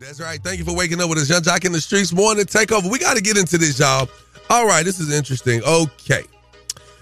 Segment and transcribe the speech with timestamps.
[0.00, 0.40] That's right.
[0.40, 1.28] Thank you for waking up with us.
[1.28, 2.88] Yung Joc in the streets morning takeover.
[2.90, 4.08] We got to get into this, y'all.
[4.48, 5.62] All right, this is interesting.
[5.64, 6.22] Okay.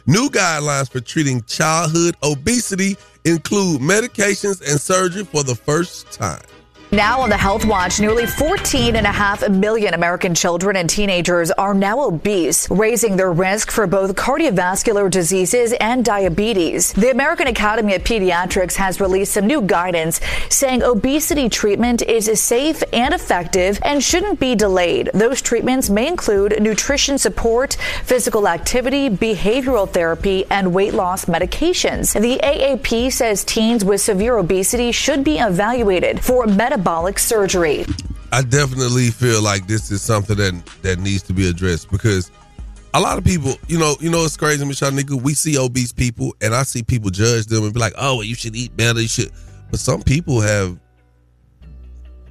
[0.07, 6.41] New guidelines for treating childhood obesity include medications and surgery for the first time.
[6.97, 12.71] Now on the Health Watch, nearly 14.5 million American children and teenagers are now obese,
[12.71, 16.95] raising their risk for both cardiovascular diseases and diabetes.
[16.95, 22.83] The American Academy of Pediatrics has released some new guidance saying obesity treatment is safe
[22.95, 25.11] and effective and shouldn't be delayed.
[25.13, 32.19] Those treatments may include nutrition support, physical activity, behavioral therapy, and weight loss medications.
[32.19, 37.85] The AAP says teens with severe obesity should be evaluated for metabolic metabolic surgery.
[38.33, 42.31] I definitely feel like this is something that that needs to be addressed because
[42.95, 45.21] a lot of people, you know, you know, it's crazy, Miss Shyneka.
[45.21, 48.25] We see obese people, and I see people judge them and be like, "Oh, well,
[48.25, 49.33] you should eat better." You should,
[49.71, 50.79] but some people have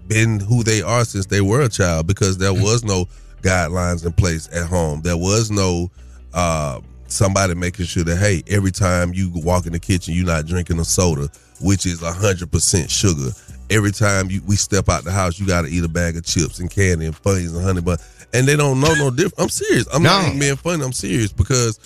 [0.07, 3.05] been who they are since they were a child because there was no
[3.41, 5.01] guidelines in place at home.
[5.01, 5.91] There was no
[6.33, 10.45] uh, somebody making sure that hey, every time you walk in the kitchen, you're not
[10.45, 11.29] drinking a soda,
[11.61, 13.31] which is hundred percent sugar
[13.69, 16.25] every time you, we step out the house, you got to eat a bag of
[16.25, 17.97] chips and candy and funnies and honey bun.
[18.33, 19.39] And they don't know no different.
[19.39, 19.87] I'm serious.
[19.93, 20.09] I'm no.
[20.09, 20.83] not even being funny.
[20.83, 21.79] I'm serious because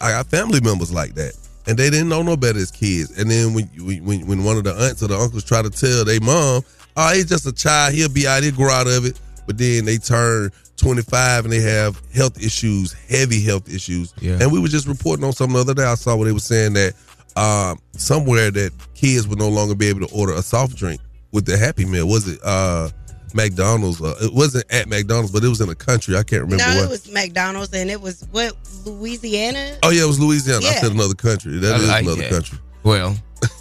[0.00, 1.36] I got family members like that.
[1.66, 3.16] And they didn't know no better as kids.
[3.18, 3.66] And then when
[4.04, 6.62] when, when one of the aunts or the uncles try to tell their mom,
[6.96, 9.20] oh, he's just a child, he'll be out, he'll grow out of it.
[9.46, 14.12] But then they turn 25 and they have health issues, heavy health issues.
[14.20, 14.38] Yeah.
[14.40, 15.84] And we were just reporting on something the other day.
[15.84, 16.94] I saw where they were saying that
[17.36, 21.00] um, somewhere that kids would no longer be able to order a soft drink
[21.32, 22.06] with the Happy Meal.
[22.06, 22.90] Was it uh
[23.34, 24.00] McDonald's?
[24.00, 26.16] Uh, it wasn't at McDonald's, but it was in a country.
[26.16, 26.64] I can't remember.
[26.64, 26.84] No, what.
[26.84, 29.78] it was McDonald's, and it was what Louisiana.
[29.82, 30.60] Oh yeah, it was Louisiana.
[30.62, 30.70] Yeah.
[30.70, 31.58] I said another country.
[31.58, 32.30] That I is like another that.
[32.30, 32.58] country.
[32.84, 33.16] Well,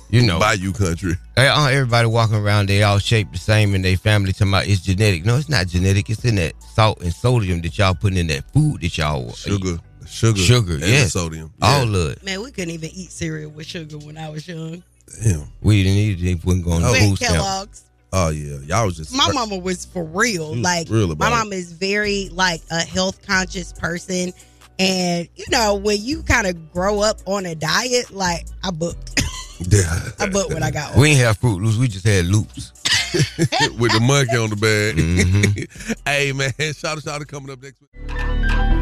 [0.09, 1.14] you know, Bayou country.
[1.38, 4.33] Everybody walking around, they all shaped the same in their family.
[4.33, 5.25] Talking about it's genetic.
[5.25, 6.09] No, it's not genetic.
[6.09, 9.73] It's in that salt and sodium that y'all putting in that food that y'all sugar.
[9.73, 9.80] Eat.
[10.08, 11.67] Sugar, sugar, yeah, sodium, yeah.
[11.67, 12.23] all of it.
[12.25, 14.83] Man, we couldn't even eat cereal with sugar when I was young.
[15.23, 16.45] Damn, we didn't eat it.
[16.45, 17.16] We wasn't going to oh.
[17.17, 17.83] Kellogg's.
[18.14, 19.16] Oh yeah, y'all was just.
[19.16, 20.54] My mama was for real.
[20.55, 24.33] Like real my mom is very like a health conscious person,
[24.80, 29.22] and you know when you kind of grow up on a diet, like I booked.
[29.70, 30.98] Yeah, I booked when I got.
[30.98, 31.78] We ain't have Froot Loops.
[31.78, 32.73] We just had loops.
[33.78, 34.95] With the monkey on the bag.
[34.95, 35.93] Mm-hmm.
[36.05, 38.80] hey man, shout out, shout out coming up next week.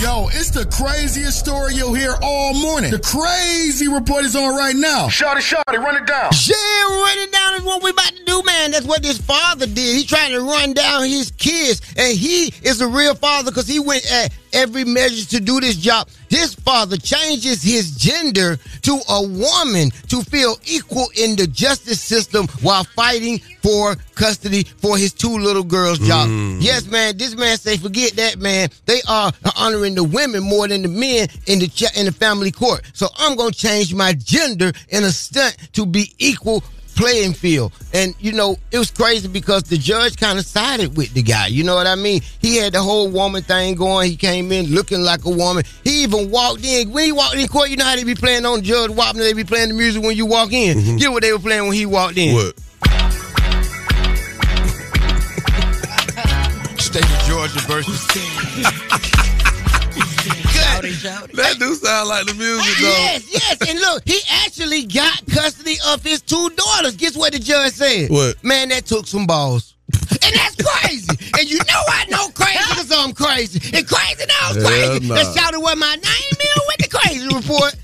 [0.00, 2.90] Yo, it's the craziest story you'll hear all morning.
[2.90, 5.08] The crazy report is on right now.
[5.08, 6.30] Shawty, shawty, run it down.
[6.46, 8.70] Yeah, run it down is what we about to do, man.
[8.70, 9.76] That's what this father did.
[9.76, 13.78] He's trying to run down his kids, and he is a real father because he
[13.78, 16.08] went at every measure to do this job.
[16.28, 22.46] His father changes his gender to a woman to feel equal in the justice system
[22.62, 26.28] while fighting for custody for his two little girls' job.
[26.28, 26.58] Mm.
[26.60, 27.16] Yes, man.
[27.16, 28.68] This man say, forget that, man.
[28.86, 32.82] They are honoring the women more than the men in the in the family court.
[32.92, 36.62] So I'm gonna change my gender in a stunt to be equal
[37.00, 37.72] playing field.
[37.92, 41.46] And, you know, it was crazy because the judge kind of sided with the guy.
[41.46, 42.20] You know what I mean?
[42.40, 44.10] He had the whole woman thing going.
[44.10, 45.64] He came in looking like a woman.
[45.82, 46.92] He even walked in.
[46.92, 49.18] When he walked in court, you know how they be playing on Judge Wapner?
[49.18, 50.78] They be playing the music when you walk in.
[50.78, 50.96] Mm-hmm.
[50.98, 52.34] Get what they were playing when he walked in.
[52.34, 52.54] What?
[56.80, 58.06] State of Georgia versus.
[60.82, 62.88] That do sound like the music, though.
[62.88, 63.68] Yes, yes.
[63.68, 66.96] And look, he actually got custody of his two daughters.
[66.96, 68.10] Guess what the judge said?
[68.10, 68.42] What?
[68.42, 69.74] Man, that took some balls.
[70.22, 71.08] And that's crazy.
[71.38, 73.76] and you know I know crazy because I'm crazy.
[73.76, 75.08] And crazy knows crazy.
[75.08, 75.14] Nah.
[75.14, 77.74] That shouted what my name is with the crazy report.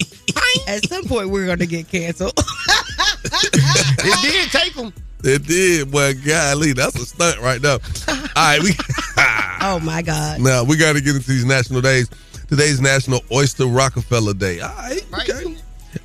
[0.68, 2.32] At some point, we're going to get canceled.
[2.38, 4.92] it did take them.
[5.24, 6.14] It did, boy.
[6.14, 7.78] Golly, that's a stunt right now.
[8.08, 8.70] All right, we.
[9.62, 10.40] oh my God.
[10.40, 12.08] Now we got to get into these national days.
[12.48, 14.60] Today's National Oyster Rockefeller Day.
[14.60, 15.56] All right, okay.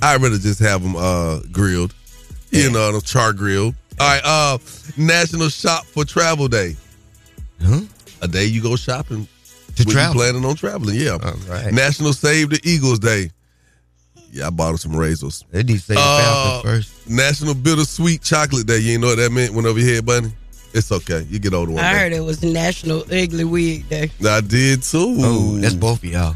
[0.01, 1.93] I'd rather just have them uh, grilled,
[2.49, 2.63] yeah.
[2.63, 3.75] you know, char grilled.
[3.99, 4.57] All right, uh,
[4.97, 6.75] National Shop for Travel Day.
[7.61, 7.81] Huh?
[8.21, 9.27] A day you go shopping
[9.75, 10.15] to travel.
[10.15, 11.17] planning on traveling, yeah.
[11.23, 11.71] All right.
[11.73, 13.29] National Save the Eagles Day.
[14.31, 15.43] Yeah, I bought some razors.
[15.51, 17.09] They need to save uh, first.
[17.09, 18.79] National Bittersweet Chocolate Day.
[18.79, 19.53] You know what that meant?
[19.53, 20.31] Went over here, bunny.
[20.73, 21.25] It's okay.
[21.29, 21.83] You get older one.
[21.83, 21.99] I day.
[21.99, 24.09] heard it was National Ugly Wig Day.
[24.25, 25.17] I did too.
[25.19, 26.35] Oh, that's both of y'all.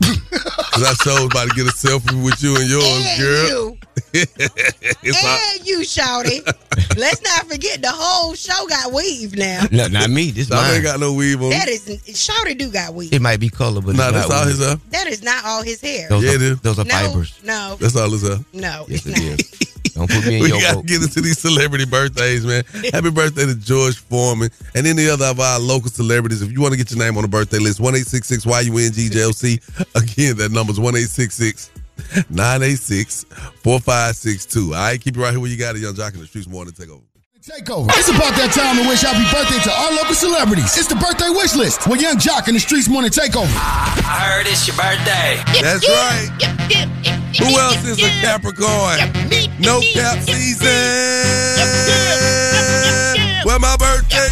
[0.70, 3.48] Cause I sure was about to get a selfie with you and yours, and girl.
[3.48, 3.78] You.
[4.14, 6.44] and you, Shawty.
[6.96, 9.64] Let's not forget the whole show got weave now.
[9.70, 10.30] No, not me.
[10.30, 11.50] This I ain't got no weave on.
[11.50, 13.12] That is Shawty do got weave.
[13.12, 14.76] It might be color, but nah, that's all his hair.
[14.90, 16.08] That is not all his hair.
[16.08, 16.60] Those yeah, are, it is.
[16.60, 17.40] Those are no, fibers.
[17.44, 18.38] No, that's all his hair.
[18.52, 19.76] No, yes, it's it not.
[20.00, 20.86] Don't put me in we your gotta boat.
[20.86, 22.64] get into these celebrity birthdays, man.
[22.90, 26.40] Happy birthday to George Foreman and any other of our local celebrities.
[26.40, 28.46] If you want to get your name on the birthday list, one eight six six
[28.46, 29.60] Y U N G J O C.
[29.94, 31.70] Again, that number's one eight six six.
[32.30, 33.24] 986
[33.62, 34.60] 4562.
[34.64, 35.82] All right, keep it right here where you got it.
[35.82, 37.02] Yung Joc in the streets morning take over.
[37.40, 37.88] Takeover.
[37.96, 40.76] It's about that time to wish happy birthday to our local celebrities.
[40.76, 43.48] It's the birthday wish list with Yung Joc in the Streets Morning Takeover.
[44.04, 45.40] I heard it's your birthday.
[45.64, 46.28] That's right.
[47.40, 49.00] Who else is a Capricorn?
[49.56, 50.68] No cap season.
[53.48, 54.28] Where my birthday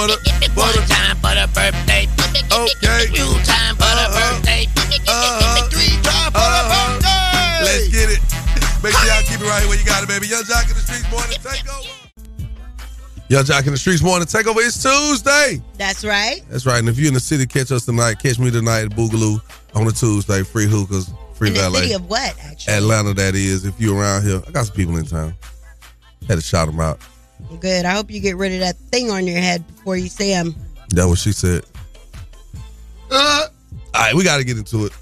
[0.00, 0.16] Butter,
[0.56, 2.08] one time for the birthday.
[2.48, 3.12] Okay.
[3.12, 4.32] Two time for the Uh-huh.
[4.40, 4.64] birthday.
[5.06, 5.68] Uh-huh.
[5.68, 6.96] Three time for the Uh-huh.
[6.96, 7.64] birthday.
[7.68, 8.20] Let's get it.
[8.82, 10.26] Make sure y'all keep it right here where you got it, baby.
[10.28, 11.92] Yung Joc in the streets morning takeover.
[13.28, 14.64] Yung Joc in the streets morning takeover.
[14.66, 15.60] It's Tuesday.
[15.76, 16.40] That's right.
[16.48, 16.78] That's right.
[16.78, 18.20] And if you're in the city, catch us tonight.
[18.22, 19.38] Catch me tonight at Boogaloo
[19.74, 20.42] on a Tuesday.
[20.44, 21.80] Free hookers, free In the valet.
[21.82, 22.72] city of what, actually?
[22.72, 23.66] Atlanta, that is.
[23.66, 25.34] If you're around here, I got some people in town.
[26.26, 27.00] Had to shout them out.
[27.60, 27.84] Good.
[27.84, 30.54] I hope you get rid of that thing on your head before you see him.
[30.90, 31.64] That what she said.
[33.10, 33.46] Uh,
[33.94, 34.92] all right, we got to get into it.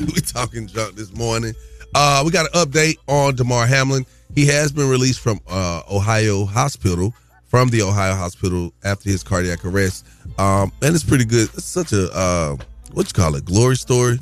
[0.00, 1.54] we talking junk this morning.
[1.94, 4.04] Uh, we got an update on Damar Hamlin.
[4.34, 7.14] He has been released from uh, Ohio Hospital,
[7.46, 10.06] from the Ohio Hospital after his cardiac arrest.
[10.38, 11.48] Um, and it's pretty good.
[11.54, 12.56] It's such a uh,
[12.92, 14.18] what you call it, glory story.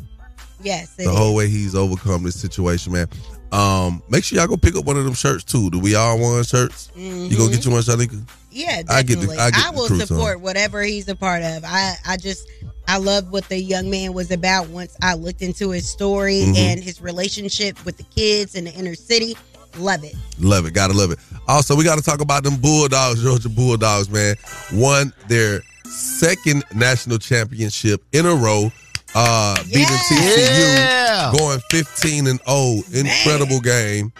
[0.62, 0.94] Yes.
[0.94, 1.16] it the is.
[1.16, 3.08] whole way he's overcome this situation, man.
[3.54, 5.70] Um, make sure y'all go pick up one of them shirts too.
[5.70, 6.90] Do we all want shirts?
[6.96, 8.20] You gonna get you one, Shyneka?
[8.50, 9.38] Yeah, I get the- definitely.
[9.38, 11.64] I get the will on support whatever he's a part of.
[11.64, 12.48] I, I just,
[12.88, 16.56] I love what the young man was about once I looked into his story Mhm.
[16.56, 19.36] and his relationship with the kids in the inner city.
[19.78, 20.14] Love it.
[20.40, 21.18] Love it, gotta love it.
[21.48, 24.36] Also, we gotta talk about them Bulldogs, Georgia Bulldogs, man.
[24.72, 28.70] Won their second national championship in a row.
[29.14, 31.32] Uh beating TCU, Yeah.
[31.38, 32.82] going 15 and 0.
[32.92, 34.12] Incredible game.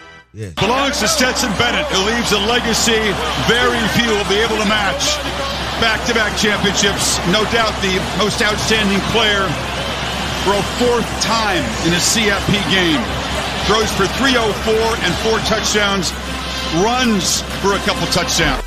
[0.55, 2.99] belongs to Stetson Bennett, who leaves a legacy
[3.47, 5.15] very few will be able to match.
[5.83, 9.43] Back to back championships, no doubt the most outstanding player
[10.43, 13.01] for a fourth time in a CFP game.
[13.67, 16.11] Throws for 304 and four touchdowns,
[16.83, 18.63] runs for a couple touchdowns.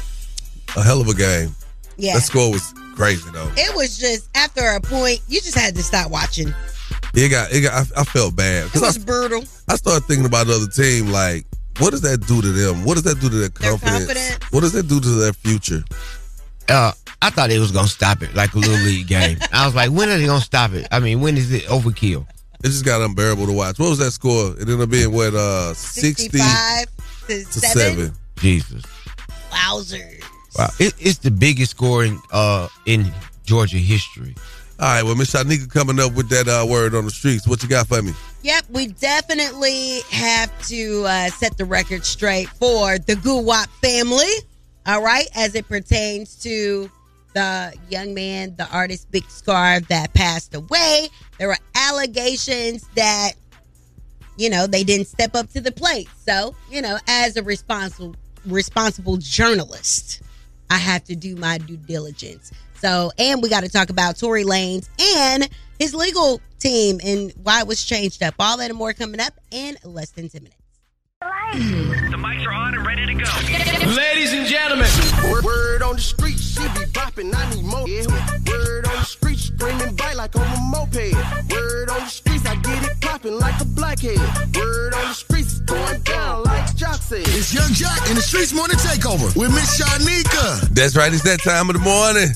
[0.77, 1.55] A hell of a game.
[1.97, 2.15] Yeah.
[2.15, 3.51] That score was crazy though.
[3.57, 6.53] It was just after a point, you just had to stop watching.
[7.15, 8.67] It got it got I, I felt bad.
[8.67, 9.45] It 'Cause I- was brutal.
[9.69, 11.47] I started thinking about the other team, like,
[11.79, 12.85] what does that do to them?
[12.85, 13.99] What does that do to their confidence?
[14.07, 14.39] confidence.
[14.51, 15.83] What does that do to their future?
[16.69, 16.93] Uh,
[17.23, 19.39] I thought it was gonna stop it like a little league game.
[19.53, 20.87] I was like, when are they gonna stop it?
[20.93, 22.27] I mean, when is it overkill?
[22.65, 23.79] It just got unbearable to watch.
[23.79, 24.51] What was that score?
[24.53, 26.87] It ended up being what, uh, 60 65
[27.29, 27.97] to, to 7.
[27.97, 28.13] 7.
[28.41, 28.83] Jesus.
[29.51, 30.18] Wowzers.
[30.59, 30.69] Wow.
[30.81, 33.11] It, it's the biggest score in uh in
[33.45, 34.35] Georgia history.
[34.81, 37.49] All right, well, Miss Shyneka coming up with that uh, word on the streets.
[37.49, 38.13] What you got for me?
[38.43, 44.31] Yep, we definitely have to uh, set the record straight for the Guwop family.
[44.87, 46.89] All right, as it pertains to
[47.35, 51.09] the young man, the artist Big Scarr that passed away.
[51.39, 53.33] There were allegations that
[54.37, 56.09] you know they didn't step up to the plate.
[56.25, 58.15] So you know, as a responsible
[58.47, 60.23] responsible journalist,
[60.71, 62.53] I have to do my due diligence.
[62.81, 65.49] So, and we got to talk about Tory Lanez and
[65.79, 68.35] his legal team and why it was changed up.
[68.39, 70.55] All that and more coming up in less than 10 minutes.
[71.21, 73.25] The mics are on and ready to go.
[73.91, 74.89] Ladies and gentlemen,
[75.31, 77.83] Word, word on the street, she be bopping, I need more.
[77.83, 80.95] Word on the street, screaming bite like on a moped.
[81.51, 84.19] Word on the streets, I get it popping like a blackhead.
[84.55, 86.48] Word on the streets, going down like
[86.79, 87.23] Jock said.
[87.23, 90.69] It's Yung Joc in the Streets Morning Takeover with Miss Shyneka.
[90.69, 92.29] That's right, it's that time of the morning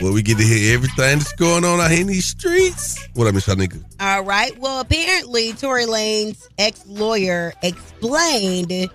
[0.00, 3.08] where we get to hear everything that's going on out here in these streets.
[3.14, 3.82] What up, Miss Shyneka?
[3.98, 4.54] All right.
[4.58, 8.90] Well, apparently, Tory Lanez' ex lawyer explained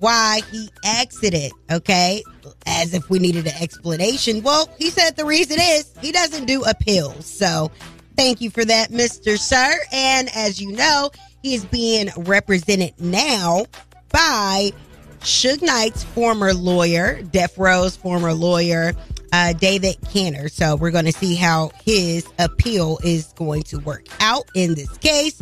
[0.00, 1.52] why he exited.
[1.70, 2.24] Okay.
[2.66, 4.42] As if we needed an explanation.
[4.42, 7.26] Well, he said the reason is he doesn't do appeals.
[7.26, 7.70] So
[8.16, 9.38] thank you for that, Mr.
[9.38, 9.72] Sir.
[9.92, 13.66] And as you know, he is being represented now
[14.10, 14.72] by
[15.20, 18.94] Suge Knight's former lawyer, Death Row's former lawyer,
[19.32, 20.48] uh, David Kenner.
[20.48, 24.96] So we're going to see how his appeal is going to work out in this
[24.98, 25.40] case.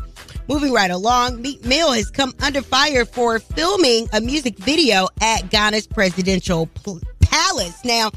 [0.48, 5.50] moving right along, Meek Mill has come under fire for filming a music video at
[5.50, 7.84] Ghana's presidential pl- palace.
[7.84, 8.10] Now,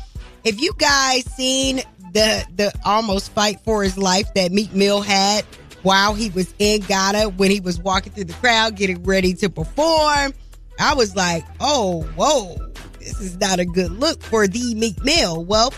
[0.44, 1.82] if you guys seen
[2.14, 5.46] the the almost fight for his life that Meek Mill had
[5.88, 9.50] while he was in Ghana when he was walking through the crowd getting ready to
[9.50, 10.34] perform,
[10.82, 12.58] I was like, "Oh, whoa,
[13.00, 15.74] this is not a good look for the Meek Mill." Well,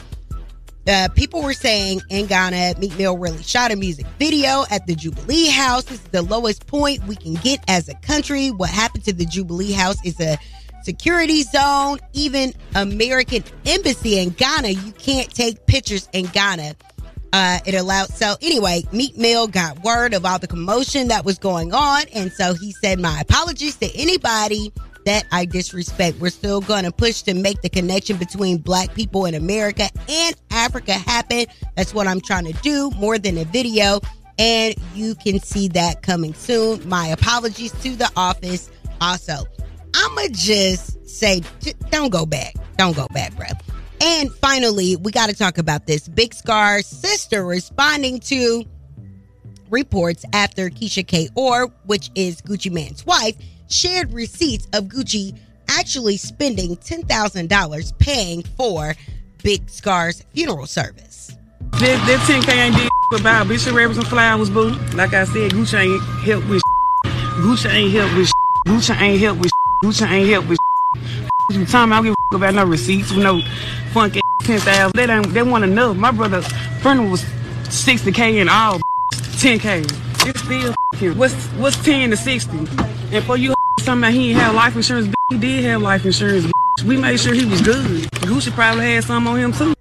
[0.88, 4.96] uh, people were saying in Ghana, Meek Mill really shot a music video at the
[4.96, 5.84] Jubilee House.
[5.84, 8.50] This is the lowest point we can get as a country.
[8.50, 10.40] What happened to the Jubilee House is a
[10.82, 12.00] security zone.
[12.14, 16.74] Even American embassy in Ghana, you can't take pictures in Ghana.
[17.32, 21.38] Uh, it allowed so anyway, Meek Mill got word of all the commotion that was
[21.38, 24.74] going on, and so he said, "My apologies to anybody
[25.06, 26.20] that I disrespect.
[26.20, 30.36] We're still going to push to make the connection between black people in America and
[30.52, 31.46] Africa happen.
[31.76, 34.02] That's what I'm trying to do more than a video.
[34.38, 36.88] And you can see that coming soon.
[36.88, 38.70] My apologies to the office.
[39.02, 39.46] Also,
[39.96, 41.42] I'ma just say,
[41.90, 42.54] don't go back.
[42.78, 43.48] Don't go back, bro.
[44.02, 46.08] And finally, we got to talk about this.
[46.08, 48.64] Big Scarr's sister responding to
[49.70, 53.36] reports after Keyshia Ka'oir, which is Gucci Mane's wife,
[53.70, 55.38] shared receipts of Gucci
[55.70, 58.96] actually spending $10,000 paying for
[59.44, 61.38] Big Scarr's funeral service.
[61.74, 62.90] This, that 10K ain't did
[63.20, 63.72] about bitch.
[63.74, 64.72] Read some flowers, boo.
[64.96, 66.62] Like I said, Gucci ain't help with
[67.42, 68.32] Gucci ain't help with
[68.68, 69.52] Gucci ain't help with
[69.84, 70.58] Gucci ain't help with
[71.50, 71.92] you talking?
[71.92, 73.42] I don't give a about no receipts with no
[73.92, 74.92] funky 10,000.
[74.94, 75.98] They don't, they want enough.
[75.98, 76.42] My brother
[76.82, 77.24] funeral was
[77.64, 78.80] 60K and all
[79.14, 79.84] 10K.
[80.28, 82.58] It's still f***ing- what's what's 10 to 60?
[83.12, 86.06] And for you talking about he ain't have life insurance, bitch, he did have life
[86.06, 86.52] insurance.
[86.86, 88.04] We made sure he was good.
[88.12, 89.74] Gucci probably had some on him too.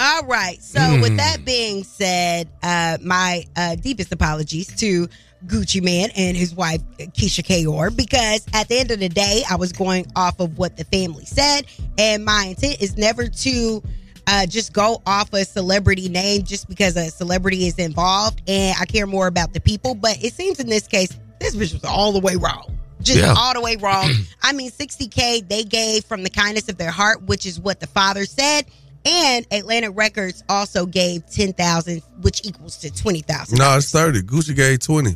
[0.00, 0.62] All right.
[0.62, 5.08] So, with that being said, uh, my uh, deepest apologies to
[5.46, 9.56] Gucci Mane and his wife Keyshia Ka'oir because at the end of the day, I
[9.56, 11.62] was going off of what the family said,
[11.96, 13.82] and my intent is never to
[14.26, 18.84] uh, just go off a celebrity name just because a celebrity is involved, and I
[18.84, 19.94] care more about the people.
[19.94, 22.76] But it seems in this case, this bitch was all the way wrong.
[23.00, 23.32] Just Yeah.
[23.36, 24.10] all the way wrong.
[24.42, 27.86] I mean, 60K they gave from the kindness of their heart, which is what the
[27.86, 28.66] father said.
[29.04, 33.56] And Atlantic Records also gave 10,000, which equals to 20,000.
[33.56, 34.22] No, it's 30.
[34.22, 35.14] Gucci gave 20.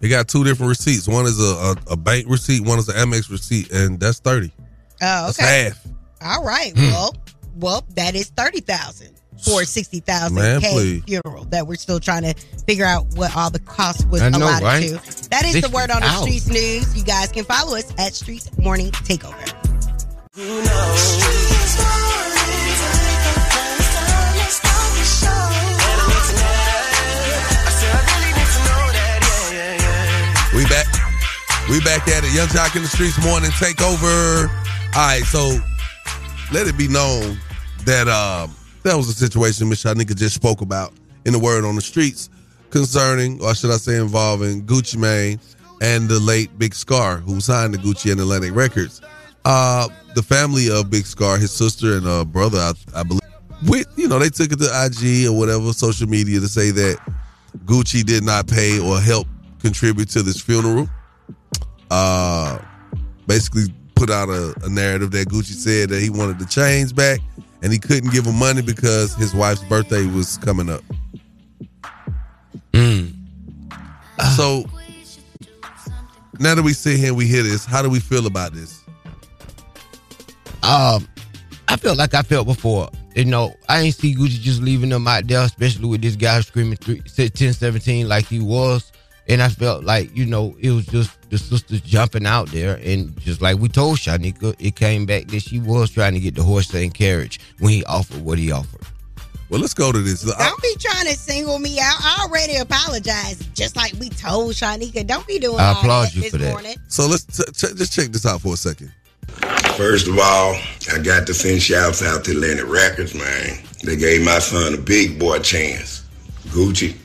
[0.00, 1.06] They got two different receipts.
[1.06, 4.50] One is a, a, a bank receipt, one is an Amex receipt, and that's 30.
[5.02, 5.64] Oh, That's okay.
[5.64, 5.86] half.
[6.38, 6.72] All right.
[6.76, 6.86] Hmm.
[6.90, 7.14] Well,
[7.56, 9.10] well, that is 30,000
[9.44, 11.02] for a 60,000 K please.
[11.04, 12.34] funeral that we're still trying to
[12.66, 14.82] figure out what all the cost was I know, allotted right?
[14.88, 15.28] to.
[15.30, 16.22] That is the word on the 60,000.
[16.26, 16.96] Streets News.
[16.96, 19.56] You guys can follow us at Streets Morning Takeover.
[20.36, 20.44] We
[31.70, 32.34] We back at it.
[32.34, 34.48] Yung Joc in the Streets morning takeover.
[34.96, 35.56] All right, so
[36.52, 37.38] let it be known
[37.84, 40.92] that um, that was a situation Miss Shanika just spoke about
[41.26, 42.28] in the word on the streets
[42.70, 45.38] concerning, or should I say, involving Gucci Mane
[45.80, 49.00] and the late Big Scarr, who signed to Gucci and Atlantic Records.
[49.44, 49.86] Uh,
[50.16, 53.20] the family of Big Scarr, his sister and uh, brother, I, I believe,
[53.68, 56.98] with you know, they took it to IG or whatever social media to say that
[57.64, 59.28] Gucci did not pay or help
[59.60, 60.88] contribute to this funeral.
[61.90, 62.58] Uh,
[63.26, 67.20] basically put out a, a narrative that Gucci said that he wanted the chains back
[67.62, 70.82] and he couldn't give him money because his wife's birthday was coming up.
[74.36, 74.64] So
[76.38, 78.84] now that we sit here and we hear this, how do we feel about this?
[80.62, 81.08] Um,
[81.68, 82.90] I felt like I felt before.
[83.14, 86.40] You know, I ain't see Gucci just leaving them out there, especially with this guy
[86.40, 88.92] screaming three, 10, 17 like he was.
[89.28, 92.78] And I felt like, you know, it was just the sisters jumping out there.
[92.84, 96.34] And just like we told Shyneka, it came back that she was trying to get
[96.34, 98.82] the horse and carriage when he offered what he offered.
[99.48, 100.22] Well, let's go to this.
[100.22, 101.96] Don't be trying to single me out.
[101.98, 105.06] I already apologized, just like we told Shyneka.
[105.06, 106.52] Don't be doing I all applaud that you this for that.
[106.52, 106.76] morning.
[106.86, 108.92] So let's t- ch- just check this out for a second.
[109.76, 110.54] First of all,
[110.92, 113.58] I got to send shouts out to Atlantic Records, man.
[113.82, 116.04] They gave my son a big boy chance.
[116.48, 116.96] Gucci.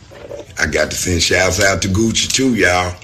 [0.59, 2.95] I got to send shouts out to Gucci too, y'all.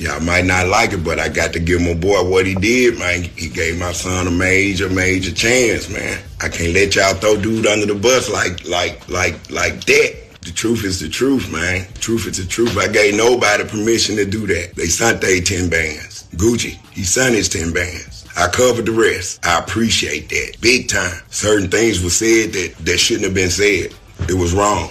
[0.00, 2.98] Y'all might not like it, but I got to give my boy what he did,
[2.98, 3.22] man.
[3.22, 6.18] He gave my son a major, major chance, man.
[6.40, 10.40] I can't let y'all throw dude under the bus like, like, like, like that.
[10.40, 11.86] The truth is the truth, man.
[12.00, 12.78] Truth is the truth.
[12.78, 14.74] I gave nobody permission to do that.
[14.74, 16.26] They sent they 10 bands.
[16.36, 18.24] Gucci, he sent his 10 bands.
[18.38, 19.44] I covered the rest.
[19.44, 20.56] I appreciate that.
[20.62, 21.20] Big time.
[21.28, 23.94] Certain things were said that, that shouldn't have been said.
[24.30, 24.88] It was wrong.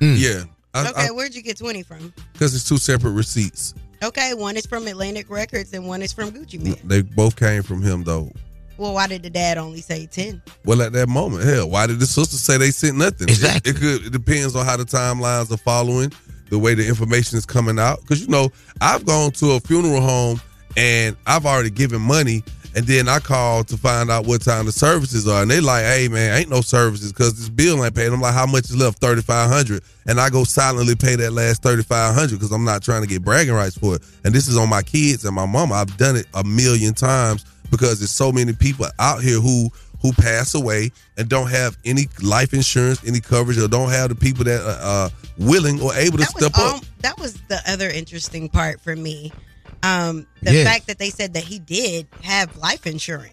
[0.00, 0.14] Hmm.
[0.16, 0.42] Yeah,
[0.76, 2.12] Okay, where'd you get 20 from?
[2.32, 3.74] Because it's two separate receipts.
[4.02, 6.76] Okay, one is from Atlantic Records and one is from Gucci Mane.
[6.84, 8.30] They both came from him though.
[8.78, 10.42] Well, why did the dad only say 10?
[10.66, 13.28] Well, at that moment, hell, why did the sister say they sent nothing?
[13.28, 13.70] Exactly.
[13.70, 14.06] It, it could.
[14.06, 16.12] It depends on how the timelines are following,
[16.50, 18.00] the way the information is coming out.
[18.02, 18.50] Because you know,
[18.82, 20.40] I've gone to a funeral home
[20.76, 22.44] and I've already given money,
[22.76, 25.84] and then I called to find out what time the services are, and they like,
[25.84, 28.76] "Hey man, ain't no services because this bill ain't paid." I'm like, "How much is
[28.76, 28.98] left?
[28.98, 29.82] Thirty five hundred.
[30.06, 33.08] And I go silently pay that last thirty five hundred because I'm not trying to
[33.08, 34.02] get bragging rights for it.
[34.24, 35.74] And this is on my kids and my mama.
[35.74, 39.70] I've done it a million times because there's so many people out here who
[40.02, 44.14] who pass away and don't have any life insurance, any coverage, or don't have the
[44.14, 46.74] people that are uh, willing or able to step up.
[46.74, 49.32] Um, that was the other interesting part for me.
[49.82, 50.66] Um, the Yes.
[50.66, 53.32] fact that they said that he did have life insurance,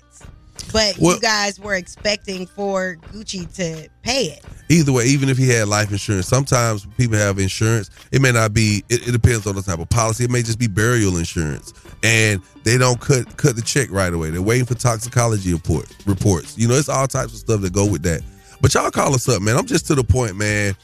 [0.72, 4.44] but Well- you guys were expecting for Gucci to pay it.
[4.70, 7.90] Either way, even if he had life insurance, sometimes people have insurance.
[8.12, 8.84] It may not be.
[8.90, 10.24] It, it depends on the type of policy.
[10.24, 14.30] It may just be burial insurance, and they don't cut cut the check right away.
[14.32, 16.58] They're waiting for toxicology report, reports.
[16.58, 18.22] You know, it's all types of stuff that go with that.
[18.62, 19.58] But y'all call us up, man.
[19.58, 20.76] I'm just to the point, man.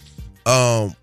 [0.45, 0.93] Um,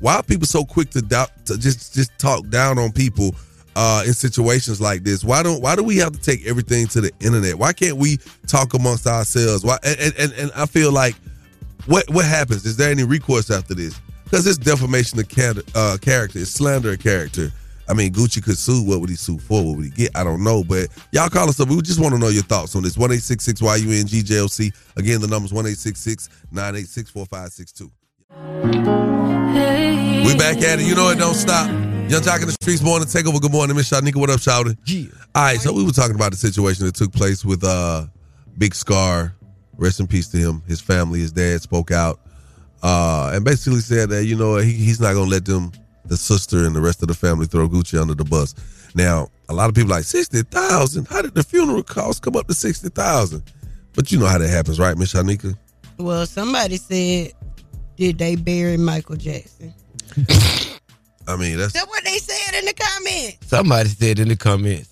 [0.00, 3.34] why are people so quick to doubt to just just talk down on people
[3.76, 5.24] uh, in situations like this?
[5.24, 7.56] Why don't why do we have to take everything to the internet?
[7.56, 9.64] Why can't we talk amongst ourselves?
[9.64, 11.14] Why and and, and I feel like
[11.86, 12.64] what what happens?
[12.64, 14.00] Is there any recourse after this?
[14.24, 17.52] Because it's defamation of char- uh, character, it's slander of character.
[17.86, 18.82] I mean, Gucci could sue.
[18.82, 19.62] What would he sue for?
[19.62, 20.16] What would he get?
[20.16, 20.64] I don't know.
[20.64, 21.68] But y'all call us up.
[21.68, 22.96] We just want to know your thoughts on this.
[22.96, 24.72] One eight six six Y U N G J O C.
[24.96, 27.90] Again, the number's one eight six six nine eight six four five six two.
[28.30, 30.86] We back at it.
[30.86, 31.93] You know it don't stop.
[32.06, 33.40] Yung Joc in the streets morning takeover.
[33.40, 34.16] Good morning, Miss Shyneka.
[34.16, 34.76] What up, Shawty?
[34.84, 35.08] Yeah.
[35.34, 38.06] All right, so we were talking about the situation that took place with uh
[38.58, 39.34] Big Scarr.
[39.78, 40.62] Rest in peace to him.
[40.66, 42.20] His family, his dad spoke out.
[42.82, 45.72] Uh, and basically said that, you know, he, he's not gonna let them,
[46.04, 48.54] the sister and the rest of the family throw Gucci under the bus.
[48.94, 51.08] Now, a lot of people like sixty thousand.
[51.08, 53.42] How did the funeral cost come up to sixty thousand?
[53.94, 55.56] But you know how that happens, right, Miss Shyneka?
[55.96, 57.32] Well, somebody said,
[57.96, 59.72] did they bury Michael Jackson?
[61.26, 63.46] I mean, that's That's what they said in the comments.
[63.46, 64.90] Somebody said in the comments,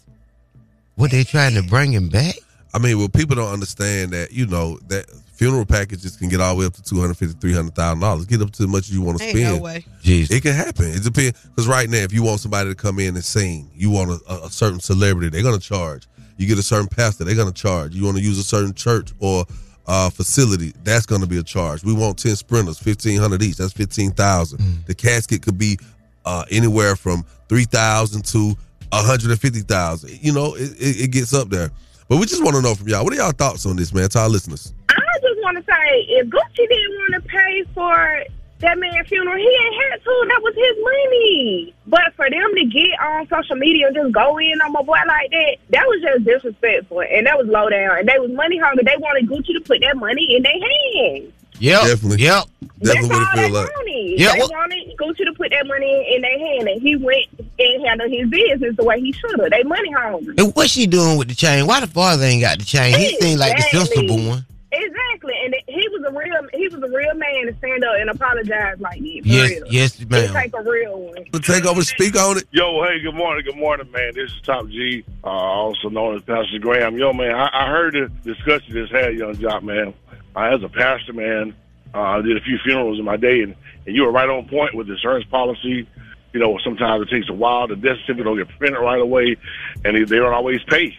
[0.95, 2.35] what they trying to bring him back?
[2.75, 6.55] I mean, well, people don't understand that, you know, that funeral packages can get all
[6.55, 8.25] the way up to two hundred fifty, three hundred thousand dollars.
[8.25, 9.57] Get up to as much as you want to Ain't spend.
[9.57, 9.85] no way.
[10.03, 10.31] Jeez.
[10.31, 10.87] It can happen.
[10.87, 11.39] It depends.
[11.49, 14.21] Because right now, if you want somebody to come in and sing, you want a,
[14.33, 16.07] a, a certain celebrity, they're gonna charge.
[16.39, 17.95] You get a certain pastor, they're gonna charge.
[17.95, 19.45] You want to use a certain church or
[19.87, 21.85] uh, facility, that's gonna be a charge.
[21.85, 23.57] We want ten sprinters, fifteen hundred each.
[23.57, 24.85] That's fifteen thousand.
[24.87, 25.77] The casket could be
[26.25, 28.57] uh, anywhere from three thousand to
[28.91, 30.19] one hundred and fifty thousand.
[30.23, 31.71] You know, it, it, it gets up there.
[32.09, 33.05] But we just want to know from y'all.
[33.05, 34.09] What are y'all thoughts on this, man?
[34.11, 34.75] To our listeners.
[34.91, 38.25] I just want to say, if Gucci didn't want to pay for
[38.59, 40.25] that man's funeral, he ain't had to.
[40.29, 41.75] That was his money.
[41.87, 44.99] But for them to get on social media and just go in on my boy
[45.07, 47.01] like that, that was just disrespectful.
[47.01, 47.99] And that was low down.
[47.99, 48.85] And they was money hungry.
[48.85, 51.33] They wanted Gucci to put that money in their hands.
[51.63, 51.83] Yep.
[51.83, 52.23] Definitely.
[52.25, 52.45] Yep.
[52.83, 53.77] Definitely That's what all it they feel like.
[53.77, 54.21] wanted.
[54.21, 57.27] Yeah, they well- wanted Gucci to put that money in their hand, and he went
[57.59, 59.51] and handled his business the way he should have.
[59.51, 60.35] They money hungry.
[60.39, 61.67] And what's she doing with the chain?
[61.67, 62.99] Why the father ain't got the chain?
[62.99, 63.97] He seemed like the Exactly.
[64.09, 64.47] sensible one.
[64.75, 68.09] Exactly, and he was a real he was a real man to stand up and
[68.09, 69.21] apologize like that.
[69.23, 69.65] For Yes, real.
[69.69, 70.33] yes, It ma'am.
[70.33, 71.25] take a real one.
[71.43, 72.45] Take over, speak on it.
[72.53, 74.13] Yo, hey, good morning, good morning, man.
[74.15, 76.97] This is Top G, uh, also known as Pastor Graham.
[76.97, 79.93] Yo, man, I, I heard the discussion this had, young job, man.
[80.35, 81.55] Uh, as a pastor, man,
[81.95, 83.55] uh, I did a few funerals in my day, and,
[83.87, 85.87] and you were right on point with the insurance policy.
[86.33, 87.69] You know, sometimes it takes a while.
[87.69, 89.37] The death certificate don't get printed right away,
[89.85, 90.97] and they, they don't always pay.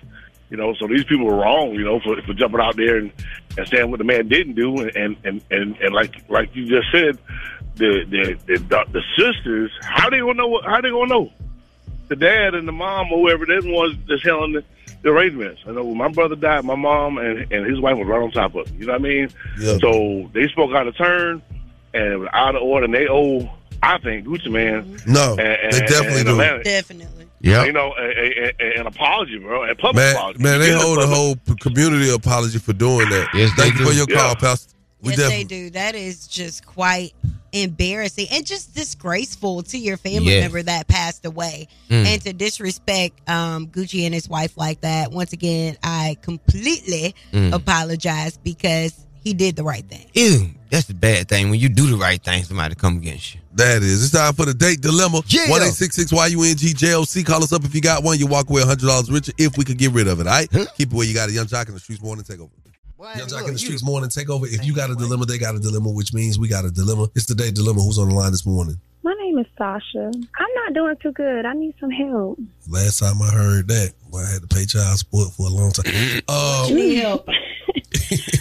[0.49, 1.73] You know, so these people were wrong.
[1.73, 3.11] You know, for, for jumping out there and,
[3.57, 6.91] and saying what the man didn't do, and and and, and like like you just
[6.91, 7.17] said,
[7.75, 10.61] the the the, the the sisters, how they gonna know?
[10.63, 11.31] How they gonna know?
[12.13, 14.63] the dad and the mom or whoever they're the ones that's handling the,
[15.03, 15.61] the arrangements.
[15.67, 18.31] I know when my brother died, my mom and, and his wife was right on
[18.31, 18.73] top of it.
[18.73, 19.29] You know what I mean?
[19.59, 19.77] Yeah.
[19.79, 21.41] So they spoke out of turn
[21.93, 23.49] and it was out of order and they owe
[23.83, 26.31] I think Gucci Mane No, and, and, they definitely and do.
[26.31, 27.27] Atlantic, Definitely.
[27.41, 27.65] Yeah.
[27.65, 30.41] You know, a, a, a, an apology, bro, and public Man, apology.
[30.41, 33.27] man, they Yeah, hold a whole community apology for doing that.
[33.33, 33.97] Yes, Thank they you for do.
[33.97, 34.33] your call, Yeah.
[34.35, 34.73] Pastor.
[35.01, 35.69] We yes, definitely they do.
[35.71, 37.11] That is just quite
[37.53, 40.43] embarrassing and just disgraceful to your family Yes.
[40.43, 41.67] member that passed away.
[41.89, 42.05] Mm.
[42.05, 45.11] And to disrespect um, Gucci and his wife like that.
[45.11, 47.53] Once again, I completely Mm.
[47.53, 50.05] apologize because he did the right thing.
[50.13, 51.49] Ew, that's the bad thing.
[51.49, 53.39] When you do the right thing, somebody come against you.
[53.55, 54.03] That is.
[54.03, 55.21] It's time for the date dilemma.
[55.27, 55.49] Yeah.
[55.49, 57.23] One eight six six Y U N G J O C.
[57.23, 58.17] Call us up if you got one.
[58.17, 60.27] You walk away hundred dollars richer if we could get rid of it.
[60.27, 60.49] All right.
[60.75, 61.33] Keep it where you got it.
[61.35, 62.49] Yung Joc in the streets morning takeover.
[63.17, 64.45] Yung Joc in the streets morning takeover.
[64.45, 67.09] If you got a dilemma, they got a dilemma, which means we got a dilemma.
[67.15, 67.81] It's the date dilemma.
[67.81, 68.77] Who's on the line this morning?
[69.03, 70.05] My name is Sasha.
[70.15, 71.45] I'm not doing too good.
[71.45, 72.39] I need some help.
[72.69, 75.71] Last time I heard that, well, I had to pay child support for a long
[75.71, 75.91] time.
[76.29, 77.27] Uh, You need help.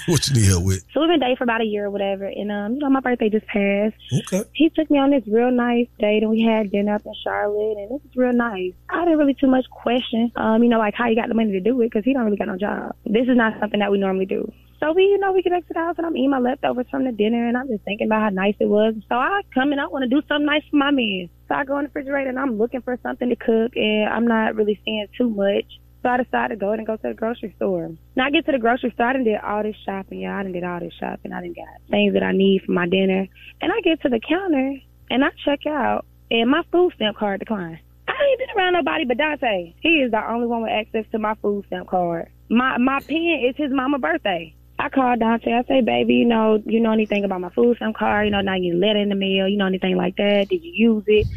[0.06, 0.84] what you need help with?
[0.92, 3.00] So we've been dating for about a year or whatever, and um, you know, my
[3.00, 3.94] birthday just passed.
[4.12, 4.44] Okay.
[4.54, 7.76] He took me on this real nice date, and we had dinner up in Charlotte,
[7.78, 8.72] and it was real nice.
[8.88, 11.52] I didn't really too much question, um, you know, like how he got the money
[11.52, 12.96] to do it, because he don't really got no job.
[13.04, 14.50] This is not something that we normally do.
[14.82, 16.86] So we, you know, we get back to the house, and I'm eating my leftovers
[16.90, 18.94] from the dinner, and I'm just thinking about how nice it was.
[19.08, 21.28] So I come and I want to do something nice for my man.
[21.46, 24.26] So I go in the refrigerator, and I'm looking for something to cook, and I'm
[24.26, 25.66] not really seeing too much.
[26.02, 27.90] So I decided to go and go to the grocery store.
[28.16, 30.20] Now I get to the grocery store, I done did all this shopping.
[30.20, 31.32] Yeah, I done did all this shopping.
[31.32, 33.28] I done got things that I need for my dinner.
[33.60, 34.78] And I get to the counter
[35.10, 37.78] and I check out and my food stamp card declined.
[38.08, 39.74] I ain't been around nobody but Dante.
[39.80, 42.30] He is the only one with access to my food stamp card.
[42.48, 44.54] My my pen is his mama birthday.
[44.78, 45.52] I called Dante.
[45.52, 48.26] I say, baby, you know, you know anything about my food stamp card?
[48.26, 49.46] You know, now you letter in the mail.
[49.46, 50.48] You know anything like that?
[50.48, 51.28] Did you use it?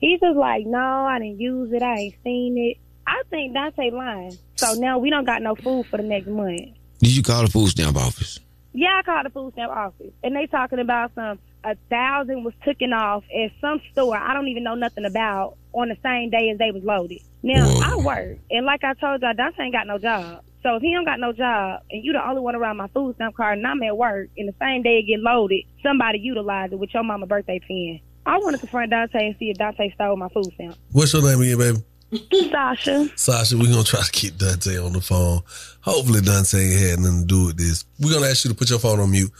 [0.00, 1.82] He's just like, no, I didn't use it.
[1.82, 2.78] I ain't seen it.
[3.06, 4.36] I think Dante lying.
[4.56, 6.76] So now we don't got no food for the next month.
[7.00, 8.40] Did you call the food stamp office?
[8.72, 12.52] Yeah, I called the food stamp office, and they talking about some a thousand was
[12.64, 16.50] taken off at some store I don't even know nothing about on the same day
[16.50, 17.20] as they was loaded.
[17.42, 20.42] Now I work, and like I told y'all, Dante ain't got no job.
[20.62, 23.14] So if he don't got no job, and you the only one around my food
[23.16, 26.72] stamp card, and I'm at work, and the same day it get loaded, somebody utilize
[26.72, 28.00] it with your mama birthday pin.
[28.26, 30.76] I want to confront Dante and see if Dante stole my food stamp.
[30.90, 31.84] What's your name again, baby?
[32.50, 33.08] Sasha.
[33.16, 35.40] Sasha, we're gonna try to keep Dante on the phone.
[35.80, 37.84] Hopefully Dante ain't had nothing to do with this.
[38.00, 39.30] We're gonna ask you to put your phone on mute.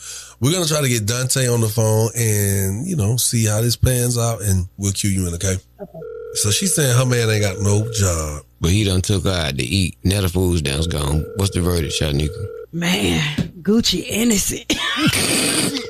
[0.41, 3.77] We're gonna try to get Dante on the phone and, you know, see how this
[3.77, 5.57] pans out and we'll cue you in, okay?
[5.81, 5.99] Okay.
[6.35, 8.43] So she's saying her man ain't got no job.
[8.61, 9.97] But he done took her out to eat.
[10.05, 11.25] Now the food stamp's gone.
[11.37, 12.47] What's the verdict, Shyneka?
[12.73, 13.21] Man,
[13.63, 14.75] Gucci innocent.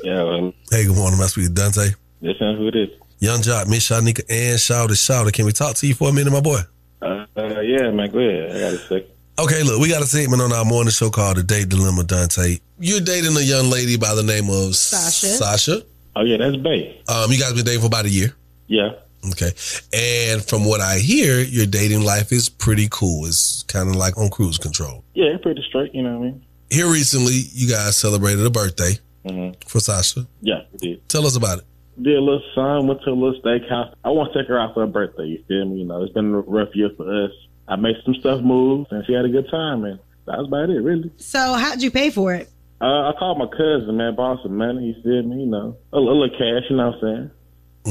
[0.05, 1.19] Yeah, Hey, good morning.
[1.19, 1.89] I speak to Dante.
[2.21, 2.89] this is who it is.
[3.19, 5.31] Yung Joc, Miss Shyneka, and Shawty Shawty.
[5.33, 6.59] Can we talk to you for a minute, my boy?
[7.01, 8.55] Uh, uh, yeah, man, go ahead.
[8.55, 9.07] I got a second.
[9.37, 12.57] Okay, look, we got a segment on our morning show called The Date Dilemma, Dante.
[12.79, 15.27] You're dating a young lady by the name of Sasha.
[15.27, 15.81] Sasha.
[16.15, 17.01] Oh, yeah, that's Bay.
[17.09, 18.33] Um, you guys been dating for about a year.
[18.67, 18.91] Yeah.
[19.31, 19.51] Okay.
[19.93, 23.25] And from what I hear, your dating life is pretty cool.
[23.25, 25.03] It's kind of like on cruise control.
[25.13, 26.45] Yeah, it's pretty straight, you know what I mean?
[26.69, 29.67] Here recently, you guys celebrated a birthday Mm-hmm.
[29.67, 30.27] for Sasha.
[30.41, 31.09] Yeah, we did.
[31.09, 31.65] Tell us about it.
[32.01, 33.93] Did a little son, went to a little steakhouse.
[34.03, 35.79] I want to take her out for her birthday, you feel me?
[35.79, 37.31] You know, it's been a rough year for us.
[37.67, 39.99] I made some stuff move, and she had a good time, man.
[40.25, 41.11] That was about it, really.
[41.17, 42.49] So how'd you pay for it?
[42.81, 45.43] Uh, I called my cousin, man, borrowed some money, you feel me?
[45.43, 47.31] You know, a, a little cash, you know what I'm saying?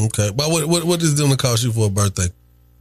[0.07, 0.31] Okay.
[0.35, 2.27] But what what what is it gonna cost you for a birthday?